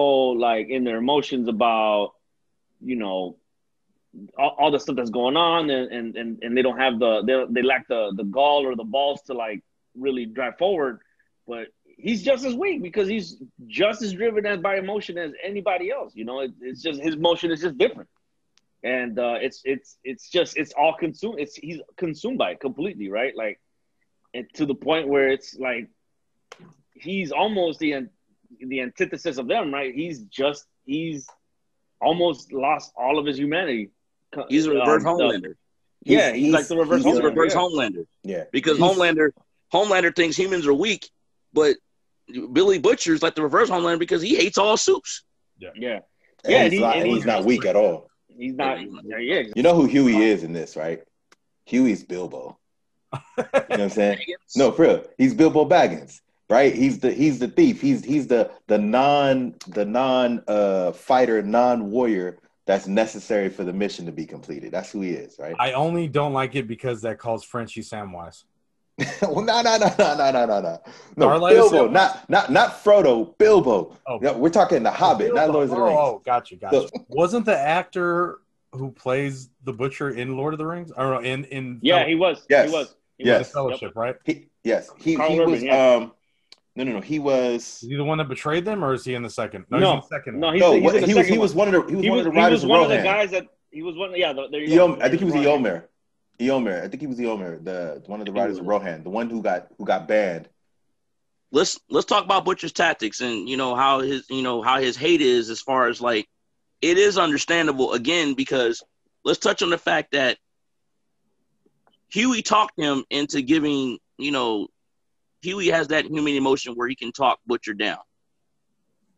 like 0.48 0.68
in 0.70 0.84
their 0.84 0.98
emotions 0.98 1.48
about 1.48 2.12
you 2.82 2.98
know 2.98 3.38
all, 4.38 4.56
all 4.60 4.72
the 4.72 4.80
stuff 4.80 4.98
that's 4.98 5.10
going 5.10 5.38
on 5.38 5.70
and, 5.70 5.92
and 5.92 6.16
and 6.18 6.44
and 6.44 6.58
they 6.58 6.62
don't 6.62 6.78
have 6.78 7.00
the 7.00 7.24
they, 7.24 7.62
they 7.62 7.66
lack 7.66 7.88
the 7.88 8.12
the 8.16 8.26
gall 8.26 8.66
or 8.66 8.76
the 8.76 8.84
balls 8.84 9.22
to 9.24 9.34
like 9.34 9.64
really 9.96 10.26
drive 10.26 10.58
forward. 10.58 11.00
But 11.48 11.68
he's 11.86 12.22
just 12.22 12.46
as 12.46 12.54
weak 12.54 12.84
because 12.84 13.08
he's 13.08 13.38
just 13.68 14.02
as 14.02 14.14
driven 14.14 14.46
as 14.46 14.60
by 14.60 14.78
emotion 14.78 15.18
as 15.18 15.32
anybody 15.44 15.92
else 15.92 16.14
you 16.16 16.26
know? 16.26 16.40
It, 16.42 16.52
it's 16.62 16.82
just 16.82 17.02
his 17.02 17.18
motion 17.18 17.52
is 17.52 17.62
just 17.62 17.78
different. 17.78 18.10
And 18.84 19.18
uh 19.18 19.38
it's 19.42 19.62
it's 19.64 19.98
it's 20.04 20.30
just 20.30 20.58
it's 20.58 20.74
all 20.74 20.96
consumed 20.96 21.40
it's 21.40 21.56
he's 21.56 21.80
consumed 21.98 22.38
by 22.38 22.52
it 22.52 22.60
completely 22.60 23.10
right? 23.10 23.36
Like 23.36 23.60
and 24.34 24.48
to 24.56 24.66
the 24.66 24.76
point 24.76 25.08
where 25.08 25.30
it's 25.30 25.58
like 25.58 25.90
he's 26.94 27.32
almost 27.32 27.80
the 27.80 27.94
the 28.60 28.82
antithesis 28.82 29.38
of 29.38 29.48
them, 29.48 29.74
right? 29.74 29.94
He's 29.94 30.22
just 30.22 30.66
he's 30.86 31.28
almost 32.02 32.52
lost 32.52 32.94
all 32.96 33.20
of 33.20 33.26
his 33.26 33.38
humanity. 33.38 33.92
He's 34.48 34.66
a 34.66 34.72
reverse 34.72 35.04
um, 35.06 35.18
Homelander. 35.18 35.56
yeah, 36.04 36.32
he's, 36.32 36.46
he's, 36.46 36.54
like 36.54 36.68
the 36.68 36.78
reverse. 36.78 37.04
He's 37.04 37.16
Homelander, 37.16 37.24
reverse 37.24 37.54
yeah. 37.54 37.60
Homelander. 37.60 38.06
Yeah, 38.24 38.44
because 38.52 38.78
he's, 38.78 38.86
Homelander 38.86 39.32
Homelander 39.74 40.16
thinks 40.16 40.38
humans 40.38 40.68
are 40.68 40.74
weak, 40.74 41.10
but 41.54 41.76
Billy 42.28 42.80
Butcher's 42.80 43.22
like 43.22 43.36
the 43.36 43.44
reverse 43.44 43.70
Homelander 43.70 44.00
because 44.00 44.22
he 44.22 44.36
hates 44.36 44.58
all 44.58 44.78
soups. 44.78 45.24
Yeah, 45.60 45.70
yeah, 45.76 46.00
and 46.44 46.52
yeah. 46.52 46.64
He's, 46.64 46.74
he, 46.74 46.80
not, 46.80 46.98
and 46.98 47.08
he's 47.08 47.26
not 47.26 47.44
weak 47.44 47.66
at 47.66 47.76
all. 47.76 48.10
He's 48.28 48.56
not. 48.56 48.80
Yeah, 49.06 49.44
you 49.56 49.64
know 49.64 49.76
who 49.76 49.86
Hughie 49.86 50.24
is 50.24 50.44
in 50.44 50.54
this, 50.54 50.76
right? 50.76 51.02
Hughie's 51.66 52.04
Bilbo. 52.04 52.58
you 53.14 53.20
know 53.38 53.48
what 53.54 53.82
I'm 53.82 53.90
saying? 53.90 54.20
No, 54.56 54.72
for 54.72 54.84
real. 54.84 55.04
He's 55.18 55.34
Bilbo 55.34 55.68
Baggins, 55.68 56.22
right? 56.50 56.74
He's 56.74 57.00
the 57.00 57.12
he's 57.12 57.40
the 57.40 57.48
thief. 57.48 57.82
He's 57.82 58.04
he's 58.04 58.28
the 58.28 58.52
the 58.68 58.78
non 58.78 59.56
the 59.68 59.86
non 59.86 60.44
uh 60.48 60.92
fighter, 60.92 61.42
non 61.42 61.92
warrior 61.92 62.40
that's 62.70 62.86
necessary 62.86 63.50
for 63.50 63.64
the 63.64 63.74
mission 63.74 64.06
to 64.06 64.12
be 64.12 64.28
completed. 64.28 64.72
That's 64.72 64.92
who 64.92 65.02
he 65.02 65.10
is, 65.10 65.40
right? 65.40 65.56
I 65.58 65.72
only 65.72 66.08
don't 66.08 66.34
like 66.34 66.54
it 66.54 66.68
because 66.68 67.02
that 67.02 67.18
calls 67.18 67.44
Frenchie 67.44 67.82
Samwise. 67.82 68.44
well, 69.24 69.42
no, 69.42 69.62
no, 69.64 69.78
no, 69.78 69.88
no, 69.98 70.16
no, 70.16 70.32
no, 70.32 70.46
no, 70.46 70.62
no. 70.62 70.82
No, 71.16 71.50
Bilbo, 71.50 71.88
not 71.88 72.30
not 72.30 72.52
not 72.52 72.84
Frodo. 72.84 73.36
Bilbo. 73.40 73.98
Oh, 74.06 74.18
no, 74.18 74.38
we're 74.38 74.50
talking 74.50 74.84
the 74.84 74.92
Hobbit, 74.92 75.28
Bilbo. 75.30 75.36
not 75.36 75.50
Lord 75.50 75.64
of 75.64 75.70
the 75.72 75.82
Rings. 75.82 75.98
Oh, 76.00 76.22
got 76.24 76.52
you, 76.52 76.58
got 76.58 76.74
you. 76.74 76.88
Wasn't 77.10 77.46
the 77.46 77.58
actor 77.58 78.38
who 78.74 78.92
plays 78.92 79.50
the 79.64 79.74
butcher 79.74 80.12
in 80.12 80.38
Lord 80.38 80.54
of 80.54 80.60
the 80.60 80.68
Rings? 80.68 80.92
Or 80.96 81.24
in 81.24 81.46
in 81.46 81.80
yeah, 81.82 82.06
he 82.06 82.14
was. 82.14 82.46
Yes, 82.52 82.70
he 82.70 82.76
was. 82.76 82.96
He 83.18 83.26
yes, 83.26 83.40
was 83.40 83.52
Fellowship, 83.52 83.82
yep. 83.82 83.96
right? 83.96 84.16
He, 84.26 84.48
yes, 84.64 84.92
he 84.98 85.16
Carl 85.16 85.32
he 85.32 85.40
Urban, 85.40 85.52
was. 85.52 85.64
Yeah. 85.64 85.94
Um, 85.96 86.12
no, 86.80 86.86
no, 86.86 86.94
no. 86.94 87.02
He 87.02 87.20
was. 87.20 87.84
Is 87.84 87.90
he 87.90 87.96
the 87.98 88.04
one 88.06 88.20
that 88.20 88.30
betrayed 88.30 88.64
them, 88.64 88.86
or 88.86 88.94
is 88.94 89.04
he 89.04 89.14
in 89.14 89.22
the 89.22 89.30
second? 89.30 89.66
No, 89.70 89.80
no, 89.80 89.96
he's 89.96 90.10
the 90.10 90.16
second. 90.16 90.40
No, 90.40 90.52
he's, 90.52 90.62
no, 90.62 90.74
he's 90.74 91.06
he 91.06 91.14
was. 91.14 91.28
He 91.28 91.38
was 91.38 91.54
one 91.54 91.74
of 91.74 91.74
the. 91.74 91.90
He 91.90 91.96
was 91.96 92.04
he 92.06 92.10
one 92.10 92.20
of 92.20 92.26
the 92.26 92.32
riders. 92.32 92.62
He 92.62 92.68
was 92.68 92.70
one 92.70 92.80
of, 92.80 92.92
of 92.92 92.98
the 92.98 93.04
guys 93.04 93.32
that. 93.32 93.48
He 93.70 93.84
was 93.84 93.98
one. 93.98 94.16
Yeah, 94.16 94.32
there 94.34 94.62
you 94.62 94.80
Eom, 94.80 94.98
go. 94.98 95.06
I 95.06 95.10
think 95.10 95.20
he 95.20 95.26
was 95.26 95.34
the 95.34 95.44
Eomer. 95.44 95.84
Eomer. 96.40 96.84
I 96.84 96.88
think 96.88 97.02
he 97.02 97.08
was 97.08 97.18
the 97.18 97.26
Eomer, 97.26 97.64
the 97.64 98.02
one 98.08 98.22
of 98.22 98.26
the 98.26 98.32
riders 98.32 98.60
of 98.60 98.66
Rohan, 98.66 99.04
the 99.04 99.10
one 99.10 99.30
who 99.30 99.42
got 99.42 99.68
who 99.78 99.86
got 99.86 100.08
banned. 100.08 100.48
Let's 101.52 101.80
let's 101.90 102.06
talk 102.06 102.24
about 102.24 102.46
Butcher's 102.46 102.72
tactics 102.72 103.20
and 103.20 103.50
you 103.50 103.58
know 103.58 103.76
how 103.76 104.00
his 104.00 104.26
you 104.30 104.42
know 104.42 104.62
how 104.62 104.80
his 104.80 104.96
hate 104.96 105.22
is 105.22 105.50
as 105.50 105.62
far 105.62 105.90
as 105.90 106.00
like 106.00 106.28
it 106.82 106.98
is 106.98 107.18
understandable 107.18 107.94
again 107.94 108.36
because 108.36 108.82
let's 109.26 109.40
touch 109.40 109.62
on 109.62 109.70
the 109.70 109.78
fact 109.78 110.14
that 110.14 110.38
Hughie 112.08 112.42
talked 112.42 112.80
him 112.80 113.04
into 113.10 113.42
giving 113.42 114.00
you 114.18 114.32
know 114.32 114.68
Hughie 115.42 115.70
has 115.70 115.90
that 115.90 116.06
human 116.06 116.36
emotion 116.36 116.74
where 116.76 116.88
he 116.88 116.96
can 116.96 117.12
talk 117.12 117.40
Butcher 117.46 117.74
down, 117.74 118.00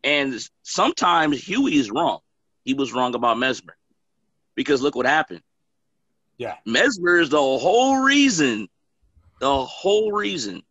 and 0.04 0.40
sometimes 0.64 1.42
Hughie 1.42 1.80
is 1.80 1.92
wrong. 1.92 2.20
He 2.64 2.74
was 2.74 2.94
wrong 2.94 3.16
about 3.16 3.38
Mesmer 3.38 3.76
because 4.56 4.82
look 4.82 4.96
what 4.96 5.06
happened 5.06 5.42
yeah. 6.42 6.56
Mesmer 6.66 7.20
is 7.20 7.30
the 7.30 7.38
whole 7.38 7.98
reason, 7.98 8.68
the 9.40 9.64
whole 9.64 10.12
reason 10.12 10.64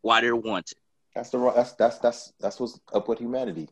why 0.00 0.20
they're 0.20 0.36
wanted. 0.36 0.78
That's 1.12 1.30
the 1.30 1.38
that's 1.56 1.72
that's 1.72 1.98
that's 1.98 2.32
that's 2.38 2.60
what's 2.60 2.78
up 2.94 3.08
with 3.08 3.18
humanity. 3.18 3.68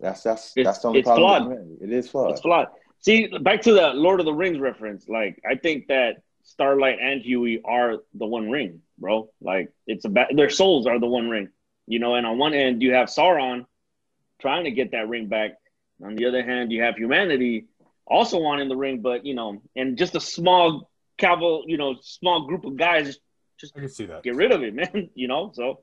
That's 0.00 0.22
that's 0.22 0.52
it's, 0.54 0.66
that's 0.66 0.80
the 0.80 0.88
only 0.88 1.02
problem. 1.02 1.44
Flawed. 1.44 1.78
It 1.80 1.90
is 1.90 2.10
flawed. 2.10 2.32
It's 2.32 2.42
flawed. 2.42 2.66
See, 2.98 3.28
back 3.40 3.62
to 3.62 3.72
the 3.72 3.88
Lord 3.94 4.20
of 4.20 4.26
the 4.26 4.34
Rings 4.34 4.58
reference. 4.58 5.08
Like, 5.08 5.40
I 5.50 5.54
think 5.54 5.86
that 5.88 6.22
Starlight 6.42 6.98
and 7.00 7.22
Hughie 7.22 7.60
are 7.64 7.98
the 8.14 8.26
One 8.26 8.50
Ring, 8.50 8.82
bro. 8.98 9.30
Like, 9.40 9.72
it's 9.86 10.04
about 10.04 10.28
their 10.34 10.50
souls 10.50 10.86
are 10.86 10.98
the 10.98 11.06
One 11.06 11.28
Ring, 11.28 11.48
you 11.86 11.98
know. 11.98 12.14
And 12.14 12.26
on 12.26 12.38
one 12.38 12.54
end, 12.54 12.82
you 12.82 12.94
have 12.94 13.08
Sauron 13.08 13.66
trying 14.40 14.64
to 14.64 14.70
get 14.70 14.92
that 14.92 15.08
ring 15.08 15.28
back. 15.28 15.52
On 16.02 16.16
the 16.16 16.26
other 16.26 16.42
hand, 16.42 16.72
you 16.72 16.82
have 16.82 16.96
humanity 16.96 17.66
also 18.10 18.38
want 18.40 18.60
in 18.60 18.68
the 18.68 18.76
ring, 18.76 19.00
but 19.00 19.24
you 19.24 19.34
know, 19.34 19.62
and 19.76 19.96
just 19.96 20.16
a 20.16 20.20
small 20.20 20.90
caval, 21.18 21.62
you 21.66 21.78
know, 21.78 21.96
small 22.02 22.46
group 22.46 22.64
of 22.64 22.76
guys 22.76 23.18
just 23.58 23.76
I 23.76 23.80
can 23.80 23.88
see 23.88 24.06
that. 24.06 24.22
Get 24.22 24.34
rid 24.34 24.52
of 24.52 24.62
it, 24.62 24.74
man. 24.94 25.10
You 25.14 25.28
know, 25.28 25.52
so 25.54 25.80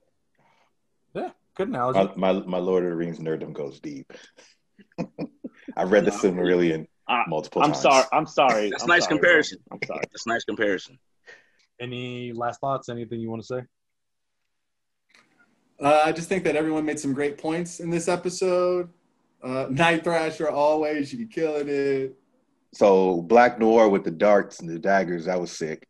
yeah, 1.14 1.32
good 1.56 1.70
analogy. 1.70 2.12
My 2.18 2.34
my, 2.34 2.46
my 2.46 2.58
Lord 2.58 2.84
of 2.84 2.90
the 2.90 2.96
Rings 2.96 3.20
nerddom 3.20 3.54
goes 3.54 3.80
deep. 3.80 4.12
I 5.76 5.84
read 5.84 6.06
the 6.06 6.12
Silmarillion 6.12 6.88
uh, 7.08 7.24
multiple 7.28 7.62
I'm 7.62 7.72
times. 7.72 7.82
sorry. 7.82 8.06
I'm 8.12 8.26
sorry. 8.26 8.70
That's 8.70 8.84
I'm 8.84 8.90
nice 8.90 9.04
sorry, 9.04 9.16
comparison. 9.16 9.60
Bro. 9.68 9.78
I'm 9.78 9.88
sorry. 9.88 10.04
That's 10.12 10.28
nice 10.28 10.44
comparison. 10.44 11.00
Any 11.80 12.34
last 12.34 12.60
thoughts? 12.60 12.90
Anything 12.90 13.20
you 13.20 13.30
want 13.30 13.42
to 13.44 13.48
say? 13.48 13.62
Uh, 15.80 16.02
I 16.06 16.12
just 16.12 16.28
think 16.28 16.44
that 16.46 16.56
everyone 16.56 16.86
made 16.86 17.00
some 17.00 17.14
great 17.14 17.38
points 17.38 17.80
in 17.80 17.90
this 17.90 18.08
episode. 18.08 18.90
Uh, 19.44 19.68
Night 19.70 20.04
Thrasher 20.04 20.50
always 20.50 21.14
you 21.14 21.20
be 21.20 21.28
killing 21.28 21.68
it. 21.70 22.18
So 22.74 23.22
Black 23.22 23.60
Noir 23.60 23.88
with 23.88 24.04
the 24.04 24.12
darts 24.12 24.60
and 24.60 24.70
the 24.70 24.80
daggers, 24.80 25.26
that 25.26 25.40
was 25.40 25.52
sick. 25.52 25.88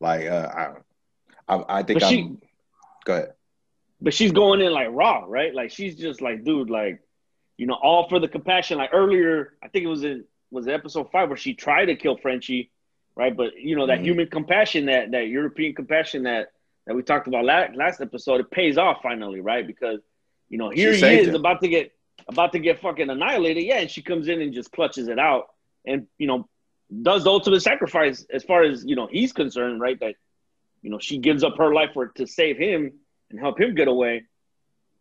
Like 0.00 0.26
uh, 0.26 0.72
I, 1.48 1.54
I, 1.54 1.64
I 1.78 1.82
think 1.82 2.02
I'm. 2.02 2.10
She, 2.10 2.36
go 3.04 3.14
ahead. 3.14 3.32
But 4.00 4.14
she's 4.14 4.30
going 4.30 4.60
in 4.60 4.72
like 4.72 4.88
raw, 4.90 5.24
right? 5.26 5.52
Like 5.54 5.70
she's 5.70 5.96
just 5.96 6.20
like, 6.20 6.44
dude, 6.44 6.70
like, 6.70 7.00
you 7.58 7.66
know, 7.66 7.74
all 7.74 8.08
for 8.08 8.18
the 8.18 8.28
compassion. 8.28 8.78
Like 8.78 8.90
earlier, 8.94 9.54
I 9.62 9.68
think 9.68 9.84
it 9.84 9.88
was 9.88 10.04
in 10.04 10.24
was 10.50 10.66
episode 10.66 11.10
five 11.12 11.28
where 11.28 11.36
she 11.36 11.52
tried 11.52 11.86
to 11.86 11.96
kill 11.96 12.16
Frenchie, 12.16 12.70
right? 13.14 13.36
But 13.36 13.58
you 13.58 13.76
know 13.76 13.86
that 13.86 13.96
mm-hmm. 13.96 14.04
human 14.04 14.26
compassion, 14.28 14.86
that 14.86 15.10
that 15.10 15.26
European 15.26 15.74
compassion 15.74 16.22
that 16.22 16.52
that 16.86 16.94
we 16.94 17.02
talked 17.02 17.26
about 17.26 17.44
last 17.44 17.76
last 17.76 18.00
episode, 18.00 18.40
it 18.40 18.50
pays 18.50 18.78
off 18.78 19.02
finally, 19.02 19.40
right? 19.40 19.66
Because 19.66 20.00
you 20.48 20.56
know 20.56 20.70
here 20.70 20.94
she 20.94 21.06
he 21.06 21.18
is 21.18 21.28
him. 21.28 21.34
about 21.34 21.60
to 21.60 21.68
get 21.68 21.92
about 22.28 22.52
to 22.52 22.60
get 22.60 22.80
fucking 22.80 23.10
annihilated. 23.10 23.64
Yeah, 23.64 23.80
and 23.80 23.90
she 23.90 24.02
comes 24.02 24.28
in 24.28 24.40
and 24.40 24.54
just 24.54 24.72
clutches 24.72 25.08
it 25.08 25.18
out, 25.18 25.48
and 25.84 26.06
you 26.16 26.28
know 26.28 26.48
does 27.02 27.24
the 27.24 27.30
ultimate 27.30 27.60
sacrifice 27.60 28.24
as 28.32 28.44
far 28.44 28.62
as 28.62 28.84
you 28.84 28.96
know 28.96 29.08
he's 29.10 29.32
concerned, 29.32 29.80
right? 29.80 29.98
That 29.98 30.14
you 30.80 30.90
know 30.90 30.98
she 31.00 31.18
gives 31.18 31.42
up 31.42 31.58
her 31.58 31.74
life 31.74 31.90
for 31.92 32.08
to 32.08 32.26
save 32.26 32.56
him 32.56 32.92
and 33.30 33.38
help 33.38 33.60
him 33.60 33.74
get 33.74 33.88
away, 33.88 34.24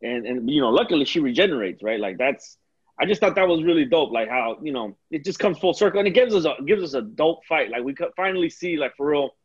and 0.02 0.26
and 0.26 0.50
you 0.50 0.62
know 0.62 0.70
luckily 0.70 1.06
she 1.06 1.20
regenerates, 1.20 1.82
right? 1.84 2.00
Like 2.00 2.18
that's 2.18 2.58
I 3.00 3.06
just 3.06 3.22
thought 3.22 3.36
that 3.36 3.48
was 3.48 3.64
really 3.64 3.86
dope. 3.86 4.12
Like 4.12 4.30
how 4.30 4.58
you 4.62 4.74
know 4.74 4.98
it 5.12 5.24
just 5.24 5.40
comes 5.40 5.58
full 5.60 5.74
circle 5.74 6.00
and 6.00 6.08
it 6.08 6.12
gives 6.12 6.34
us 6.34 6.46
a 6.46 6.56
gives 6.64 6.84
us 6.84 6.94
a 6.94 7.02
dope 7.02 7.46
fight. 7.46 7.70
Like 7.70 7.84
we 7.84 7.94
could 7.94 8.10
finally 8.16 8.50
see 8.50 8.78
like 8.78 8.96
for 8.96 9.12
real, 9.12 9.36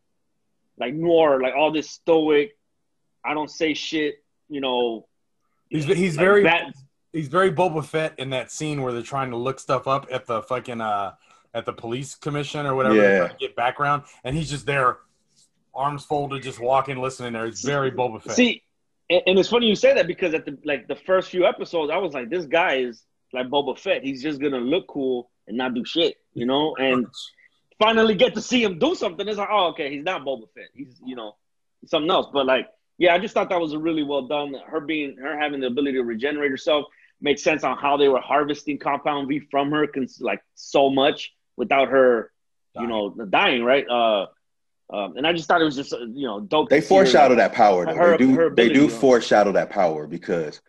like 0.79 0.95
Noir, 0.95 1.41
like 1.41 1.55
all 1.55 1.73
this 1.73 1.91
stoic. 1.91 2.57
I 3.25 3.35
don't 3.35 3.51
say 3.51 3.75
shit. 3.75 4.17
You 4.49 4.61
know, 4.61 5.07
he's 5.69 5.85
he's 5.85 6.17
like 6.17 6.25
very 6.25 6.43
that, 6.45 6.73
he's 7.13 7.29
very 7.29 7.53
Boba 7.53 7.85
Fett 7.85 8.19
in 8.19 8.31
that 8.31 8.51
scene 8.51 8.83
where 8.83 8.93
they're 8.93 9.03
trying 9.03 9.31
to 9.31 9.37
look 9.37 9.61
stuff 9.61 9.87
up 9.87 10.07
at 10.11 10.27
the 10.27 10.43
fucking 10.43 10.81
uh 10.81 11.13
at 11.55 11.67
the 11.67 11.73
police 11.73 12.15
commission 12.15 12.65
or 12.65 12.75
whatever 12.75 12.97
yeah. 12.97 13.29
to 13.29 13.37
get 13.39 13.55
background, 13.55 14.05
and 14.25 14.35
he's 14.35 14.49
just 14.49 14.65
there, 14.65 14.99
arms 15.75 16.05
folded, 16.05 16.43
just 16.43 16.59
walking, 16.59 16.97
listening. 16.97 17.35
There, 17.35 17.45
it's 17.45 17.63
very 17.63 17.91
Boba 17.91 18.23
Fett. 18.23 18.35
See, 18.35 18.63
and, 19.11 19.23
and 19.27 19.39
it's 19.39 19.49
funny 19.49 19.67
you 19.67 19.75
say 19.75 19.95
that 19.95 20.07
because 20.07 20.35
at 20.35 20.45
the 20.45 20.59
like 20.65 20.89
the 20.89 20.97
first 20.97 21.31
few 21.31 21.47
episodes, 21.47 21.91
I 21.91 21.99
was 21.99 22.15
like, 22.15 22.31
this 22.31 22.47
guy 22.47 22.77
is 22.77 23.05
like 23.33 23.49
Boba 23.49 23.79
Fett. 23.79 24.03
He's 24.03 24.23
just 24.23 24.41
gonna 24.41 24.59
look 24.59 24.87
cool 24.89 25.31
and 25.47 25.57
not 25.57 25.75
do 25.75 25.85
shit, 25.85 26.17
you 26.35 26.47
know. 26.47 26.75
And 26.77 27.07
finally 27.79 28.15
get 28.15 28.35
to 28.35 28.41
see 28.41 28.63
him 28.63 28.79
do 28.79 28.95
something. 28.95 29.27
It's 29.27 29.39
like, 29.39 29.49
oh, 29.51 29.69
okay, 29.69 29.91
he's 29.91 30.05
not 30.05 30.25
Boba 30.25 30.45
Fett. 30.55 30.69
He's 30.75 31.01
you 31.05 31.17
know 31.17 31.37
something 31.87 32.11
else. 32.11 32.29
But 32.33 32.47
like, 32.47 32.69
yeah, 32.99 33.15
I 33.15 33.19
just 33.19 33.35
thought 33.35 33.49
that 33.51 33.61
was 33.61 33.77
really 33.77 34.03
well 34.03 34.27
done. 34.27 34.55
Her 34.67 34.81
being 34.81 35.17
her 35.19 35.39
having 35.39 35.61
the 35.61 35.67
ability 35.67 35.99
to 35.99 36.05
regenerate 36.05 36.51
herself 36.51 36.87
makes 37.21 37.43
sense 37.43 37.65
on 37.65 37.77
how 37.77 37.97
they 37.97 38.09
were 38.09 38.21
harvesting 38.21 38.79
compound 38.79 39.29
V 39.29 39.41
from 39.51 39.71
her, 39.71 39.87
cons- 39.87 40.21
like 40.21 40.43
so 40.55 40.91
much 40.91 41.33
without 41.57 41.89
her, 41.89 42.33
dying. 42.75 42.89
you 42.89 42.93
know, 42.93 43.11
dying. 43.27 43.65
Right. 43.65 43.89
Uh, 43.89 44.27
um, 44.93 45.17
and 45.17 45.27
I 45.27 45.33
just 45.33 45.49
thought 45.49 45.61
it 45.61 45.65
was 45.65 45.77
just 45.77 45.93
you 45.93 46.27
know 46.27 46.41
dope. 46.41 46.69
They 46.69 46.81
foreshadow 46.81 47.35
that 47.37 47.53
power. 47.53 47.87
Though. 47.87 47.95
Her, 47.95 48.11
they 48.13 48.25
do. 48.25 48.33
Ability, 48.33 48.55
they 48.57 48.69
do 48.69 48.83
you 48.83 48.89
know? 48.89 48.95
foreshadow 48.95 49.53
that 49.53 49.71
power 49.71 50.07
because 50.07 50.61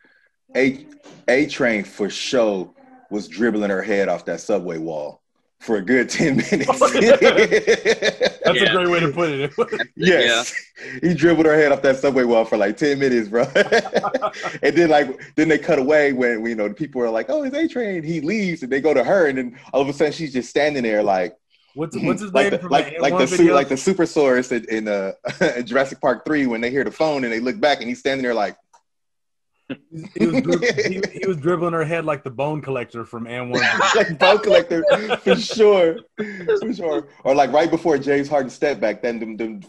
a 0.55 0.85
A 1.27 1.47
Train 1.47 1.83
for 1.83 2.09
sure 2.09 2.73
was 3.09 3.27
dribbling 3.27 3.69
her 3.69 3.81
head 3.81 4.09
off 4.09 4.25
that 4.25 4.39
subway 4.39 4.77
wall 4.77 5.21
for 5.59 5.77
a 5.77 5.81
good 5.81 6.09
10 6.09 6.37
minutes. 6.37 6.79
That's 6.79 7.01
yeah. 7.01 8.65
a 8.65 8.71
great 8.71 8.89
way 8.89 8.99
to 8.99 9.09
put 9.09 9.29
it. 9.29 9.53
yes. 9.95 10.53
Yeah. 10.77 10.99
He 11.01 11.13
dribbled 11.13 11.45
her 11.45 11.55
head 11.55 11.71
off 11.71 11.81
that 11.83 11.97
subway 11.97 12.23
wall 12.23 12.43
for 12.43 12.57
like 12.57 12.75
10 12.75 12.99
minutes, 12.99 13.29
bro. 13.29 13.43
and 14.61 14.75
then 14.75 14.89
like 14.89 15.35
then 15.35 15.47
they 15.47 15.57
cut 15.57 15.79
away 15.79 16.11
when 16.11 16.45
you 16.45 16.55
know 16.55 16.67
the 16.67 16.73
people 16.73 17.01
are 17.01 17.09
like, 17.09 17.29
oh, 17.29 17.43
it's 17.43 17.55
A 17.55 17.67
Train. 17.67 18.03
He 18.03 18.19
leaves 18.21 18.63
and 18.63 18.71
they 18.71 18.81
go 18.81 18.93
to 18.93 19.03
her 19.03 19.27
and 19.27 19.37
then 19.37 19.59
all 19.73 19.81
of 19.81 19.89
a 19.89 19.93
sudden 19.93 20.13
she's 20.13 20.33
just 20.33 20.49
standing 20.49 20.83
there 20.83 21.03
like 21.03 21.37
What's, 21.75 21.97
what's 22.01 22.21
his 22.21 22.33
like 22.33 22.51
name? 22.51 22.61
The, 22.61 22.69
like 22.69 22.99
like 22.99 23.17
the 23.17 23.27
su- 23.27 23.53
like 23.53 23.69
the 23.69 23.75
Spinosaurus 23.75 24.51
in, 24.51 24.65
in 24.69 24.87
uh, 24.87 25.61
Jurassic 25.63 25.99
Park 25.99 26.25
three 26.25 26.45
when 26.47 26.61
they 26.61 26.69
hear 26.69 26.83
the 26.83 26.91
phone 26.91 27.23
and 27.23 27.33
they 27.33 27.39
look 27.39 27.59
back 27.59 27.79
and 27.79 27.87
he's 27.87 27.99
standing 27.99 28.23
there 28.23 28.33
like 28.33 28.57
he, 29.69 30.27
was 30.27 30.35
he, 30.85 31.01
he, 31.11 31.27
was 31.27 31.37
dribbling 31.37 31.73
her 31.73 31.85
head 31.85 32.05
like 32.05 32.23
the 32.23 32.29
bone 32.29 32.61
collector 32.61 33.05
from 33.05 33.27
And 33.27 33.49
One. 33.51 33.61
like 33.95 34.19
bone 34.19 34.39
collector 34.39 34.83
for 35.19 35.35
sure, 35.35 35.97
for 36.17 36.73
sure. 36.73 37.07
Or 37.23 37.33
like 37.33 37.51
right 37.51 37.69
before 37.69 37.97
James 37.97 38.27
Harden 38.27 38.49
step 38.49 38.79
back, 38.79 39.01
then 39.01 39.19
them 39.19 39.37
them, 39.37 39.61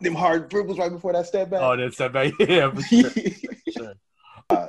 them 0.00 0.14
hard 0.14 0.48
dribbles 0.48 0.78
right 0.78 0.90
before 0.90 1.12
that 1.12 1.26
step 1.26 1.50
back. 1.50 1.60
Oh, 1.62 1.76
that 1.76 1.92
step 1.92 2.12
back, 2.12 2.32
yeah, 2.38 2.70
for 2.70 2.82
sure. 2.82 3.10
For 3.10 3.72
sure. 3.72 3.94
Uh, 4.48 4.66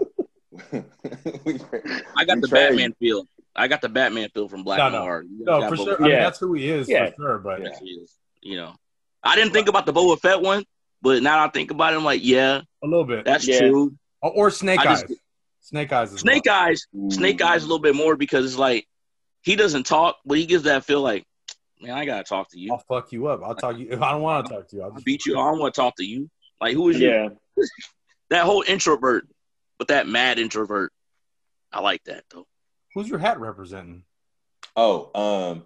I 2.18 2.26
got 2.26 2.42
the 2.42 2.48
Batman 2.52 2.94
feel. 3.00 3.26
I 3.56 3.68
got 3.68 3.82
the 3.82 3.90
Batman 3.90 4.30
feel 4.34 4.48
from 4.48 4.64
Black 4.64 4.78
No, 4.80 4.90
no. 4.90 5.00
Noir. 5.00 5.26
No, 5.28 5.70
for 5.70 5.76
sure. 5.78 5.98
I 5.98 6.02
mean, 6.04 6.12
Yeah. 6.12 6.24
that's 6.24 6.40
who 6.40 6.54
he 6.54 6.70
is 6.70 6.88
Yeah. 6.90 7.10
for 7.10 7.16
sure. 7.18 7.40
But 7.40 7.62
Yeah. 7.62 7.78
He 7.82 7.90
is, 7.92 8.18
You 8.42 8.56
know, 8.56 8.76
I 9.24 9.36
didn't 9.36 9.54
think 9.54 9.68
about 9.70 9.86
the 9.86 9.94
Boba 9.94 10.20
Fett 10.20 10.42
one, 10.42 10.64
but 11.02 11.22
now 11.22 11.44
I 11.46 11.50
think 11.50 11.70
about 11.72 11.94
it, 11.94 11.98
I'm 11.98 12.04
like, 12.04 12.22
yeah, 12.24 12.62
a 12.84 12.88
little 12.88 13.04
bit. 13.06 13.26
that's 13.26 13.48
Yeah. 13.48 13.60
true. 13.60 13.96
or, 14.22 14.32
or 14.32 14.52
Snake 14.52 14.80
I 14.80 14.92
Eyes. 14.94 15.02
just- 15.04 15.14
Snake 15.62 15.92
Eyes. 15.94 16.14
As 16.14 16.20
Snake 16.22 16.44
well. 16.46 16.56
Eyes, 16.70 16.86
Snake 17.10 17.38
mm. 17.40 17.46
Eyes 17.46 17.64
a 17.64 17.66
little 17.68 17.80
bit 17.82 17.96
more 17.96 18.16
because 18.16 18.46
it's 18.46 18.58
like 18.58 18.88
he 19.42 19.56
doesn't 19.56 19.86
talk, 19.86 20.18
but 20.26 20.38
he 20.38 20.46
gives 20.46 20.64
that 20.64 20.84
feel 20.86 21.02
like, 21.02 21.24
man, 21.80 21.92
I 21.98 22.06
gotta 22.06 22.24
talk 22.24 22.50
to 22.52 22.60
you. 22.60 22.72
I'll 22.72 22.80
fuck 22.88 23.12
you 23.12 23.28
up. 23.28 23.42
I'll 23.44 23.56
talk 23.56 23.78
you. 23.78 23.88
If 23.92 24.02
I 24.02 24.12
don't 24.12 24.22
want 24.22 24.48
to 24.48 24.54
talk 24.54 24.68
to 24.70 24.76
you, 24.76 24.82
I'll 24.84 24.92
just 24.92 25.06
beat 25.06 25.26
you. 25.26 25.34
I 25.40 25.50
don't 25.50 25.60
want 25.60 25.74
to 25.74 25.82
talk 25.82 25.96
to 25.98 26.06
you. 26.06 26.30
Like 26.60 26.74
who 26.76 26.90
is 26.90 27.00
you? 27.00 27.10
Yeah. 27.10 27.30
That 28.30 28.46
whole 28.46 28.64
introvert, 28.66 29.28
but 29.78 29.90
that 29.90 30.08
mad 30.08 30.40
introvert. 30.40 30.94
I 31.74 31.82
like 31.82 32.02
that 32.06 32.24
though. 32.32 32.48
Who's 32.94 33.10
your 33.10 33.20
hat 33.20 33.40
representing? 33.40 34.04
Oh, 34.76 35.12
um, 35.16 35.66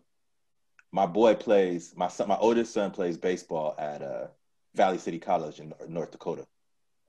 my 0.92 1.06
boy 1.06 1.36
plays 1.36 1.94
my 1.96 2.08
son. 2.08 2.28
My 2.28 2.38
oldest 2.38 2.74
son 2.74 2.92
plays 2.92 3.18
baseball 3.18 3.76
at 3.78 4.02
uh, 4.02 4.28
Valley 4.76 4.98
City 4.98 5.20
College 5.20 5.60
in 5.60 5.74
North 5.88 6.12
Dakota. 6.12 6.46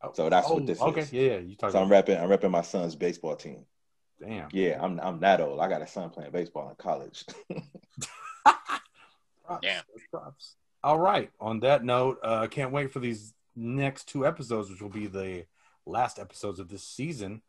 Oh, 0.03 0.13
So 0.13 0.29
that's 0.29 0.49
what 0.49 0.63
oh, 0.63 0.67
this 0.67 0.81
okay. 0.81 1.01
is. 1.01 1.13
Yeah, 1.13 1.23
yeah. 1.23 1.39
You 1.39 1.57
talking 1.57 1.73
So 1.73 1.81
I'm 1.81 1.87
about? 1.87 2.07
repping. 2.07 2.21
I'm 2.23 2.29
repping 2.29 2.51
my 2.51 2.63
son's 2.63 2.95
baseball 2.95 3.37
team. 3.37 3.65
Damn. 4.21 4.49
Yeah, 4.53 4.79
I'm 4.81 4.99
I'm 5.01 5.21
that 5.21 5.41
old. 5.41 5.61
I 5.61 5.69
got 5.69 5.83
a 5.83 5.87
son 5.87 6.11
playing 6.11 6.33
baseball 6.33 6.69
in 6.71 6.77
college. 6.77 7.25
Props. 8.45 9.61
Damn. 9.63 9.85
Props. 10.11 10.57
All 10.83 10.99
right. 10.99 11.31
On 11.41 11.61
that 11.61 11.85
note, 11.85 12.19
uh, 12.23 12.47
can't 12.47 12.73
wait 12.73 12.91
for 12.93 13.01
these 13.01 13.35
next 13.55 14.09
two 14.09 14.27
episodes, 14.27 14.71
which 14.71 14.81
will 14.81 14.89
be 14.89 15.07
the 15.07 15.45
last 15.85 16.19
episodes 16.19 16.59
of 16.59 16.69
this 16.69 16.83
season. 16.83 17.43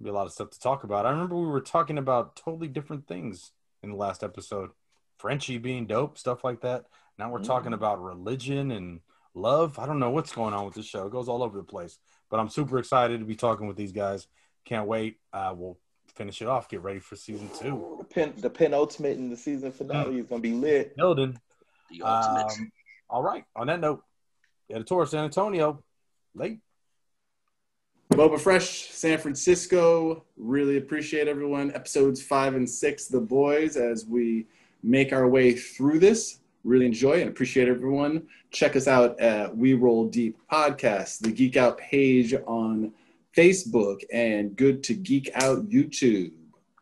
Be 0.00 0.10
a 0.10 0.12
lot 0.12 0.26
of 0.26 0.32
stuff 0.32 0.50
to 0.50 0.60
talk 0.60 0.84
about. 0.84 1.06
I 1.06 1.10
remember 1.10 1.36
we 1.36 1.46
were 1.46 1.60
talking 1.60 1.98
about 1.98 2.36
totally 2.36 2.68
different 2.68 3.06
things 3.08 3.52
in 3.82 3.90
the 3.90 3.96
last 3.96 4.22
episode. 4.22 4.70
Frenchie 5.18 5.58
being 5.58 5.86
dope, 5.86 6.16
stuff 6.18 6.44
like 6.44 6.60
that. 6.60 6.84
Now 7.18 7.30
we're 7.32 7.42
talking 7.42 7.72
Mhm. 7.72 7.76
about 7.76 8.00
religion 8.02 8.70
and 8.70 9.00
love. 9.34 9.76
I 9.78 9.86
don't 9.86 9.98
know 9.98 10.10
what's 10.10 10.32
going 10.32 10.54
on 10.54 10.64
with 10.64 10.74
this 10.74 10.86
show. 10.86 11.06
It 11.06 11.10
goes 11.12 11.28
all 11.28 11.42
over 11.42 11.58
the 11.58 11.64
place. 11.64 11.98
But 12.30 12.38
I'm 12.38 12.48
super 12.48 12.78
excited 12.78 13.18
to 13.18 13.26
be 13.26 13.34
talking 13.34 13.66
with 13.66 13.76
these 13.76 13.90
guys. 13.92 14.28
Can't 14.64 14.86
wait. 14.86 15.18
Uh, 15.32 15.52
we'll 15.56 15.78
finish 16.14 16.40
it 16.42 16.46
off. 16.48 16.68
Get 16.68 16.82
ready 16.82 17.00
for 17.00 17.16
season 17.16 17.48
two. 17.58 17.96
the 17.98 18.04
pen 18.04 18.34
the 18.36 18.50
penultimate 18.50 19.16
in 19.16 19.30
the 19.30 19.36
season 19.36 19.72
finale 19.72 20.18
is 20.20 20.26
gonna 20.26 20.40
be 20.42 20.52
lit. 20.52 20.94
Building. 20.96 21.40
The 21.90 22.02
ultimate. 22.02 22.52
Um, 22.52 22.72
all 23.10 23.22
right. 23.22 23.44
On 23.56 23.66
that 23.66 23.80
note, 23.80 24.04
editor 24.70 25.06
San 25.06 25.24
Antonio, 25.24 25.82
late. 26.34 26.60
Boba 28.10 28.40
Fresh, 28.40 28.88
San 28.90 29.18
Francisco. 29.18 30.24
Really 30.36 30.78
appreciate 30.78 31.28
everyone. 31.28 31.72
Episodes 31.74 32.22
five 32.22 32.54
and 32.54 32.68
six, 32.68 33.06
The 33.06 33.20
Boys, 33.20 33.76
as 33.76 34.06
we 34.06 34.46
make 34.82 35.12
our 35.12 35.28
way 35.28 35.52
through 35.52 35.98
this. 35.98 36.40
Really 36.64 36.86
enjoy 36.86 37.20
and 37.20 37.28
appreciate 37.28 37.68
everyone. 37.68 38.26
Check 38.50 38.76
us 38.76 38.88
out 38.88 39.20
at 39.20 39.56
We 39.56 39.74
Roll 39.74 40.08
Deep 40.08 40.38
Podcast, 40.50 41.20
the 41.20 41.30
Geek 41.30 41.56
Out 41.56 41.78
page 41.78 42.34
on 42.46 42.92
Facebook, 43.36 44.00
and 44.12 44.56
Good 44.56 44.82
to 44.84 44.94
Geek 44.94 45.30
Out 45.34 45.68
YouTube. 45.68 46.32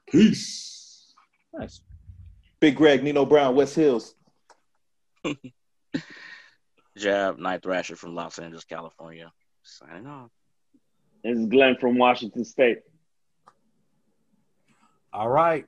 Peace. 0.08 1.12
nice. 1.52 1.80
Big 2.60 2.76
Greg, 2.76 3.02
Nino 3.02 3.26
Brown, 3.26 3.54
West 3.56 3.74
Hills. 3.74 4.14
Jab 6.96 7.38
Night 7.38 7.62
Thrasher 7.62 7.96
from 7.96 8.14
Los 8.14 8.38
Angeles, 8.38 8.64
California. 8.64 9.32
Signing 9.62 10.06
off. 10.06 10.30
This 11.22 11.38
is 11.38 11.46
Glenn 11.46 11.76
from 11.76 11.98
Washington 11.98 12.44
State. 12.44 12.78
All 15.12 15.28
right. 15.28 15.66